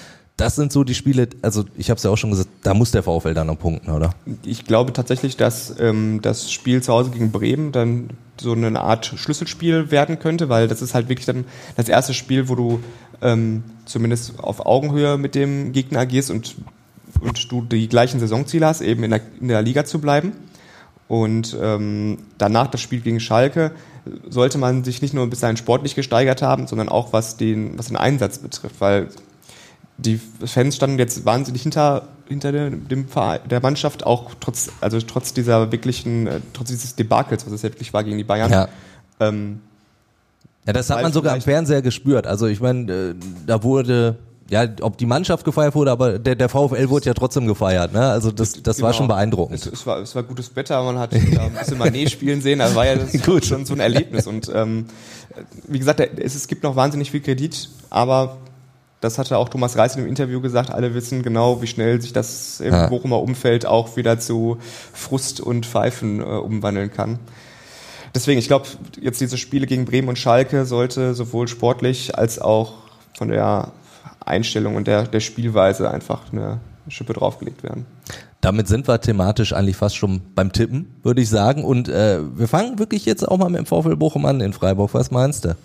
[0.42, 2.90] das sind so die Spiele, also ich habe es ja auch schon gesagt, da muss
[2.90, 4.12] der VfL dann noch punkten, oder?
[4.44, 9.06] Ich glaube tatsächlich, dass ähm, das Spiel zu Hause gegen Bremen dann so eine Art
[9.06, 11.44] Schlüsselspiel werden könnte, weil das ist halt wirklich dann
[11.76, 12.80] das erste Spiel, wo du
[13.20, 16.56] ähm, zumindest auf Augenhöhe mit dem Gegner agierst und,
[17.20, 20.32] und du die gleichen Saisonziele hast, eben in der, in der Liga zu bleiben.
[21.06, 23.70] Und ähm, danach das Spiel gegen Schalke
[24.28, 27.86] sollte man sich nicht nur bis dahin sportlich gesteigert haben, sondern auch was den, was
[27.86, 29.08] den Einsatz betrifft, weil
[30.02, 35.32] die Fans standen jetzt wahnsinnig hinter, hinter dem, Verein, der Mannschaft, auch trotz, also trotz
[35.32, 38.50] dieser wirklichen, äh, trotz dieses Debakels, was es ja wirklich war gegen die Bayern.
[38.50, 38.68] Ja.
[39.20, 39.60] Ähm,
[40.66, 42.26] ja, das hat man sogar am Fernseher gespürt.
[42.26, 43.14] Also ich meine, äh,
[43.46, 44.16] da wurde,
[44.48, 47.92] ja, ob die Mannschaft gefeiert wurde, aber der, der VfL wurde ja trotzdem gefeiert.
[47.92, 48.00] Ne?
[48.00, 48.86] Also das, das genau.
[48.86, 49.58] war schon beeindruckend.
[49.58, 52.74] Es, es, war, es war gutes Wetter, man hat ein bisschen Manet spielen sehen, das
[52.74, 53.44] war ja das Gut.
[53.44, 54.26] schon so ein Erlebnis.
[54.26, 54.86] Und ähm,
[55.66, 58.36] wie gesagt, es, es gibt noch wahnsinnig viel Kredit, aber
[59.02, 60.70] das hatte auch Thomas Reis in dem Interview gesagt.
[60.70, 62.86] Alle wissen genau, wie schnell sich das im ja.
[62.86, 64.58] Bochumer Umfeld auch wieder zu
[64.94, 67.18] Frust und Pfeifen äh, umwandeln kann.
[68.14, 68.68] Deswegen, ich glaube,
[69.00, 72.74] jetzt diese Spiele gegen Bremen und Schalke sollte sowohl sportlich als auch
[73.18, 73.72] von der
[74.24, 77.86] Einstellung und der, der Spielweise einfach eine Schippe draufgelegt werden.
[78.40, 81.64] Damit sind wir thematisch eigentlich fast schon beim Tippen, würde ich sagen.
[81.64, 84.94] Und äh, wir fangen wirklich jetzt auch mal mit dem VfL Bochum an in Freiburg.
[84.94, 85.56] Was meinst du?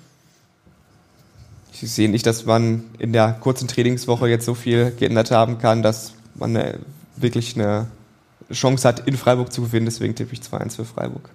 [1.82, 5.84] Ich sehe nicht, dass man in der kurzen Trainingswoche jetzt so viel geändert haben kann,
[5.84, 6.80] dass man eine,
[7.16, 7.88] wirklich eine
[8.52, 9.86] Chance hat, in Freiburg zu gewinnen.
[9.86, 11.30] Deswegen tippe ich 2-1 für Freiburg.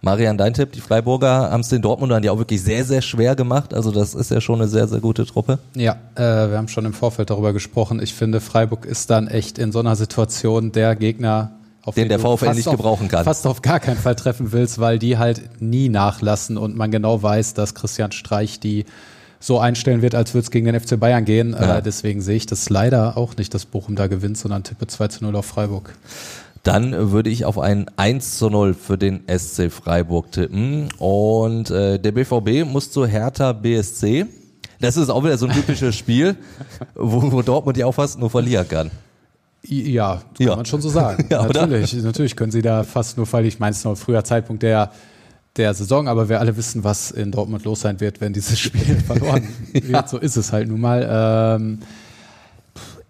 [0.00, 3.34] Marian, dein Tipp, die Freiburger haben es den Dortmundern ja auch wirklich sehr, sehr schwer
[3.34, 3.72] gemacht.
[3.72, 5.58] Also das ist ja schon eine sehr, sehr gute Truppe.
[5.74, 8.02] Ja, äh, wir haben schon im Vorfeld darüber gesprochen.
[8.02, 12.18] Ich finde, Freiburg ist dann echt in so einer Situation der Gegner, auf den der
[12.18, 13.24] VfL nicht gebrauchen kann.
[13.24, 17.22] Fast auf gar keinen Fall treffen willst, weil die halt nie nachlassen und man genau
[17.22, 18.84] weiß, dass Christian Streich die
[19.44, 21.52] so einstellen wird, als würde es gegen den FC Bayern gehen.
[21.52, 21.78] Ja.
[21.78, 25.08] Äh, deswegen sehe ich das leider auch nicht, dass Bochum da gewinnt, sondern tippe 2
[25.08, 25.94] zu 0 auf Freiburg.
[26.62, 30.88] Dann würde ich auf ein 1 zu 0 für den SC Freiburg tippen.
[30.96, 34.24] Und äh, der BVB muss zu Hertha BSC.
[34.80, 36.36] Das ist auch wieder so ein typisches Spiel,
[36.94, 38.90] wo, wo Dortmund ja auch fast nur verlieren kann.
[39.62, 40.56] Ja, kann ja.
[40.56, 41.26] man schon so sagen.
[41.30, 43.48] ja, natürlich, natürlich können sie da fast nur verlieren.
[43.48, 44.90] Ich meine, es ist noch ein früher Zeitpunkt der
[45.56, 48.96] der Saison, aber wir alle wissen, was in Dortmund los sein wird, wenn dieses Spiel
[49.06, 49.88] verloren wird.
[49.88, 50.06] ja.
[50.06, 51.58] So ist es halt nun mal.
[51.60, 51.78] Ähm,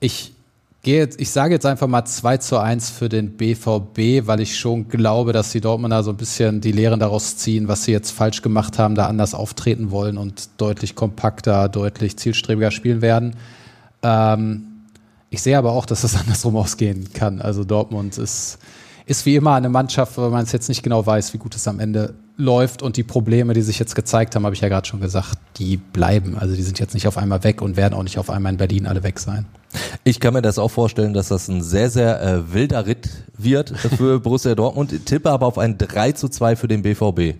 [0.00, 0.34] ich
[0.82, 4.58] gehe jetzt, ich sage jetzt einfach mal 2 zu 1 für den BVB, weil ich
[4.58, 8.10] schon glaube, dass die Dortmunder so ein bisschen die Lehren daraus ziehen, was sie jetzt
[8.10, 13.34] falsch gemacht haben, da anders auftreten wollen und deutlich kompakter, deutlich zielstrebiger spielen werden.
[14.02, 14.66] Ähm,
[15.30, 17.40] ich sehe aber auch, dass es andersrum ausgehen kann.
[17.40, 18.58] Also Dortmund ist,
[19.06, 21.66] ist wie immer eine Mannschaft, weil man es jetzt nicht genau weiß, wie gut es
[21.66, 24.86] am Ende läuft und die Probleme, die sich jetzt gezeigt haben, habe ich ja gerade
[24.86, 26.36] schon gesagt, die bleiben.
[26.36, 28.58] Also die sind jetzt nicht auf einmal weg und werden auch nicht auf einmal in
[28.58, 29.46] Berlin alle weg sein.
[30.02, 33.08] Ich kann mir das auch vorstellen, dass das ein sehr, sehr äh, wilder Ritt
[33.38, 34.92] wird für Borussia Dortmund.
[34.92, 37.36] Ich tippe aber auf ein 3 zu 2 für den BVB.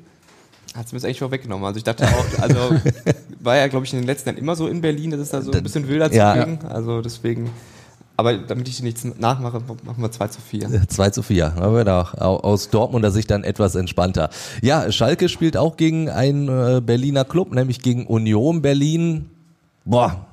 [0.74, 1.64] Hat es mir eigentlich vorweggenommen.
[1.64, 2.59] Also ich dachte auch, also
[3.40, 5.42] war ja, glaube ich, in den letzten Jahren immer so in Berlin, dass es da
[5.42, 6.45] so ein bisschen wilder zu ja.
[6.45, 6.59] ging.
[6.64, 7.51] Also deswegen
[8.16, 10.88] aber damit ich nichts nachmache, machen wir 2 zu 4.
[10.88, 11.54] 2 zu 4.
[11.56, 14.30] Aber doch aus Dortmunder Sicht dann etwas entspannter.
[14.62, 19.30] Ja, Schalke spielt auch gegen einen äh, Berliner Club, nämlich gegen Union Berlin.
[19.84, 20.26] Boah,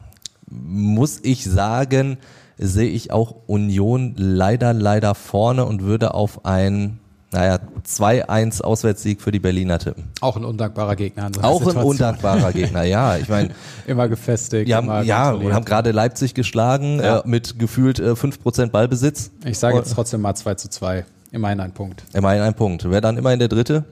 [0.49, 2.17] muss ich sagen,
[2.57, 6.99] sehe ich auch Union leider, leider vorne und würde auf ein
[7.31, 10.03] naja, 2-1 Auswärtssieg für die Berliner tippen.
[10.19, 11.29] Auch ein undankbarer Gegner.
[11.33, 13.17] So Auch ein undankbarer Gegner, ja.
[13.17, 13.51] Ich meine,
[13.87, 14.67] immer gefestigt.
[14.67, 17.19] Ja, immer ja und haben gerade Leipzig geschlagen ja.
[17.19, 19.31] äh, mit gefühlt äh, 5% Ballbesitz.
[19.45, 21.05] Ich sage jetzt trotzdem mal 2 zu 2.
[21.31, 22.03] Immerhin ein Punkt.
[22.13, 22.89] Immerhin ein Punkt.
[22.89, 23.85] Wer dann immerhin der Dritte?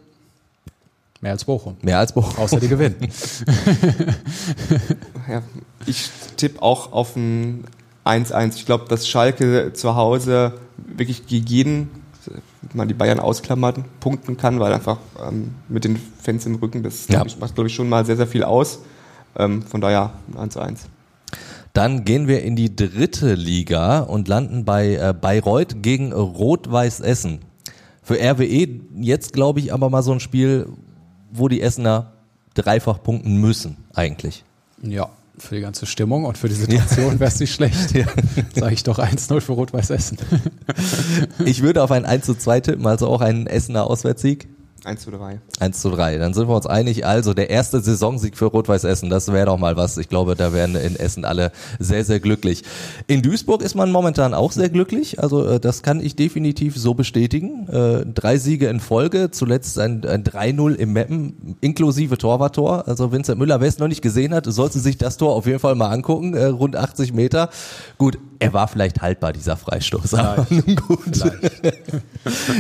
[1.22, 1.76] Mehr als Bochum.
[1.82, 2.38] Mehr als Bochum.
[2.38, 2.96] Außer die gewinnen.
[5.30, 5.44] Ja,
[5.86, 7.66] ich tippe auch auf ein
[8.04, 8.56] 1-1.
[8.56, 11.90] Ich glaube, dass Schalke zu Hause wirklich gegen jeden,
[12.74, 14.98] man die Bayern ausklammert, punkten kann, weil einfach
[15.28, 17.16] ähm, mit den Fans im Rücken, das Ja.
[17.16, 18.80] glaub ich, macht, glaube ich, schon mal sehr, sehr viel aus.
[19.38, 20.80] Ähm, von daher ein 1-1.
[21.74, 27.40] Dann gehen wir in die dritte Liga und landen bei äh, Bayreuth gegen Rot-Weiß Essen.
[28.02, 28.68] Für RWE
[29.00, 30.68] jetzt, glaube ich, aber mal so ein Spiel,
[31.32, 32.14] wo die Essener
[32.56, 34.44] dreifach punkten müssen, eigentlich.
[34.82, 35.10] Ja,
[35.42, 37.90] für die ganze Stimmung und für die Situation wäre es nicht schlecht.
[38.56, 40.18] Sage ich doch 1-0 für Rot-Weiß Essen.
[41.46, 44.48] Ich würde auf ein 1 zu 2 tippen, also auch einen Essener Auswärtssieg.
[44.86, 45.40] 1 zu 3.
[45.60, 46.18] 1 zu 3.
[46.18, 47.06] Dann sind wir uns einig.
[47.06, 49.98] Also der erste Saisonsieg für Rot-Weiß Essen, das wäre doch mal was.
[49.98, 52.64] Ich glaube, da wären in Essen alle sehr, sehr glücklich.
[53.08, 55.20] In Duisburg ist man momentan auch sehr glücklich.
[55.20, 57.68] Also äh, das kann ich definitiv so bestätigen.
[57.68, 62.88] Äh, drei Siege in Folge, zuletzt ein, ein 3-0 im Meppen, inklusive Torwarttor.
[62.88, 65.60] Also Vincent Müller, wer es noch nicht gesehen hat, sollte sich das Tor auf jeden
[65.60, 66.34] Fall mal angucken.
[66.34, 67.50] Äh, rund 80 Meter.
[67.98, 70.14] Gut, er war vielleicht haltbar, dieser Freistoß.
[70.14, 71.02] Aber nun gut.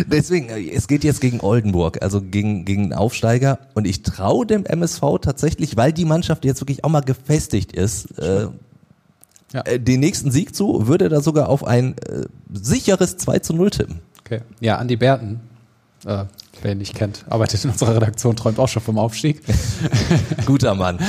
[0.07, 3.59] Deswegen, es geht jetzt gegen Oldenburg, also gegen, gegen einen Aufsteiger.
[3.73, 8.17] Und ich traue dem MSV tatsächlich, weil die Mannschaft jetzt wirklich auch mal gefestigt ist,
[8.19, 8.47] äh,
[9.53, 9.61] Ja.
[9.65, 13.69] äh, den nächsten Sieg zu, würde da sogar auf ein äh, sicheres 2 zu 0
[13.71, 13.99] tippen.
[14.25, 14.41] Okay.
[14.59, 15.39] Ja, Andi Berten,
[16.05, 16.25] äh,
[16.61, 19.41] wer ihn nicht kennt, arbeitet in unserer Redaktion, träumt auch schon vom Aufstieg.
[20.45, 20.99] Guter Mann.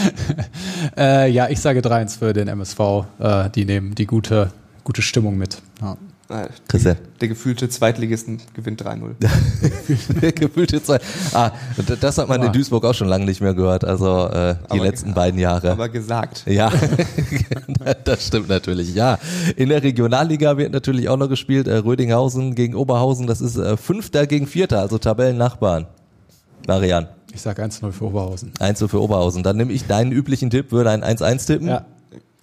[0.97, 2.79] äh, ja, ich sage 3-1 für den MSV.
[3.19, 4.53] Äh, die nehmen die gute,
[4.91, 5.63] gute Stimmung mit.
[5.81, 5.97] Ja.
[6.67, 6.97] Christian.
[7.21, 10.33] Der gefühlte Zweitligisten gewinnt 3-0.
[10.33, 11.01] Gefühlte Zeit.
[11.33, 11.53] Ah,
[12.01, 12.53] das hat man in Ah.
[12.53, 15.71] Duisburg auch schon lange nicht mehr gehört, also äh, die Aber- letzten beiden Jahre.
[15.71, 16.43] Aber gesagt.
[16.47, 16.73] Ja,
[18.05, 18.93] das stimmt natürlich.
[18.95, 19.19] Ja,
[19.55, 21.69] in der Regionalliga wird natürlich auch noch gespielt.
[21.69, 23.29] Äh, Rödinghausen gegen Oberhausen.
[23.29, 25.87] Das ist äh, Fünfter gegen Vierter, also Tabellennachbarn.
[26.67, 28.53] Marian, Ich sage 1-0 für Oberhausen.
[28.59, 29.45] 1 zu für Oberhausen.
[29.45, 31.69] Dann nehme ich deinen üblichen Tipp, würde ein 1-1 tippen.
[31.69, 31.85] Ja,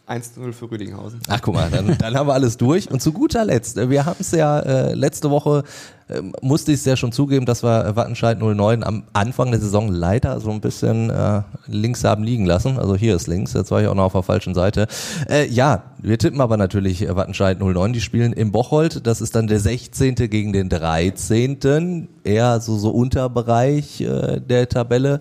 [0.08, 1.20] 1-0 für Rüdinghausen.
[1.28, 2.90] Ach guck mal, dann, dann haben wir alles durch.
[2.90, 5.64] Und zu guter Letzt, äh, wir haben es ja äh, letzte Woche,
[6.08, 9.90] äh, musste ich es ja schon zugeben, dass wir Wattenscheid 09 am Anfang der Saison
[9.90, 12.80] leider so ein bisschen äh, links haben liegen lassen.
[12.80, 14.88] Also hier ist links, jetzt war ich auch noch auf der falschen Seite.
[15.30, 19.06] Äh, ja, wir tippen aber natürlich Wattenscheid 09, die spielen im Bocholt.
[19.06, 20.16] Das ist dann der 16.
[20.16, 22.08] gegen den 13.
[22.24, 25.20] Eher so, so Unterbereich äh, der Tabelle.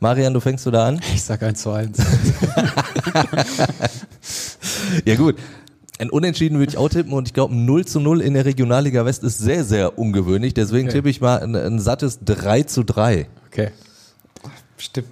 [0.00, 1.00] Marian, du fängst du da an?
[1.14, 1.98] Ich sag 1 zu 1.
[5.04, 5.36] ja, gut.
[5.98, 9.04] Ein Unentschieden würde ich auch tippen und ich glaube, 0 zu 0 in der Regionalliga
[9.04, 10.54] West ist sehr, sehr ungewöhnlich.
[10.54, 10.98] Deswegen okay.
[10.98, 13.26] tippe ich mal ein, ein sattes 3 zu 3.
[13.48, 13.72] Okay.
[14.76, 15.08] Stimmt.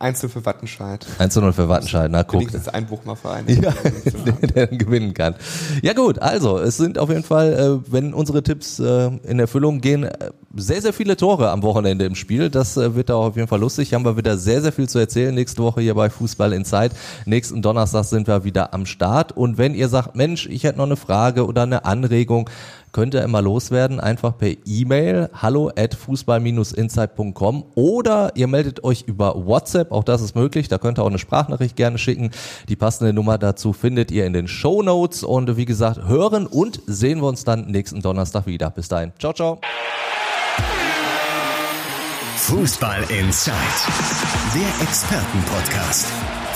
[0.00, 1.06] 1 zu 0 für Wattenscheid.
[1.18, 2.40] 1 zu 0 für Wattenscheid, na guck.
[2.40, 3.44] Wenigstens ein Buchmacherverein.
[3.60, 3.74] Ja,
[4.54, 5.34] der gewinnen kann.
[5.82, 9.80] Ja gut, also es sind auf jeden Fall, äh, wenn unsere Tipps äh, in Erfüllung
[9.80, 12.48] gehen, äh, sehr, sehr viele Tore am Wochenende im Spiel.
[12.48, 13.92] Das äh, wird da auf jeden Fall lustig.
[13.92, 16.90] Haben wir wieder sehr, sehr viel zu erzählen nächste Woche hier bei Fußball Inside.
[17.26, 19.32] Nächsten Donnerstag sind wir wieder am Start.
[19.32, 22.48] Und wenn ihr sagt, Mensch, ich hätte noch eine Frage oder eine Anregung,
[22.92, 29.46] könnt ihr immer loswerden, einfach per E-Mail hallo at fußball-insight.com oder ihr meldet euch über
[29.46, 32.30] WhatsApp, auch das ist möglich, da könnt ihr auch eine Sprachnachricht gerne schicken.
[32.68, 36.80] Die passende Nummer dazu findet ihr in den Show Notes und wie gesagt, hören und
[36.86, 38.70] sehen wir uns dann nächsten Donnerstag wieder.
[38.70, 39.12] Bis dahin.
[39.18, 39.60] Ciao, ciao.
[42.36, 43.54] Fußball Inside,
[44.54, 46.39] der Expertenpodcast.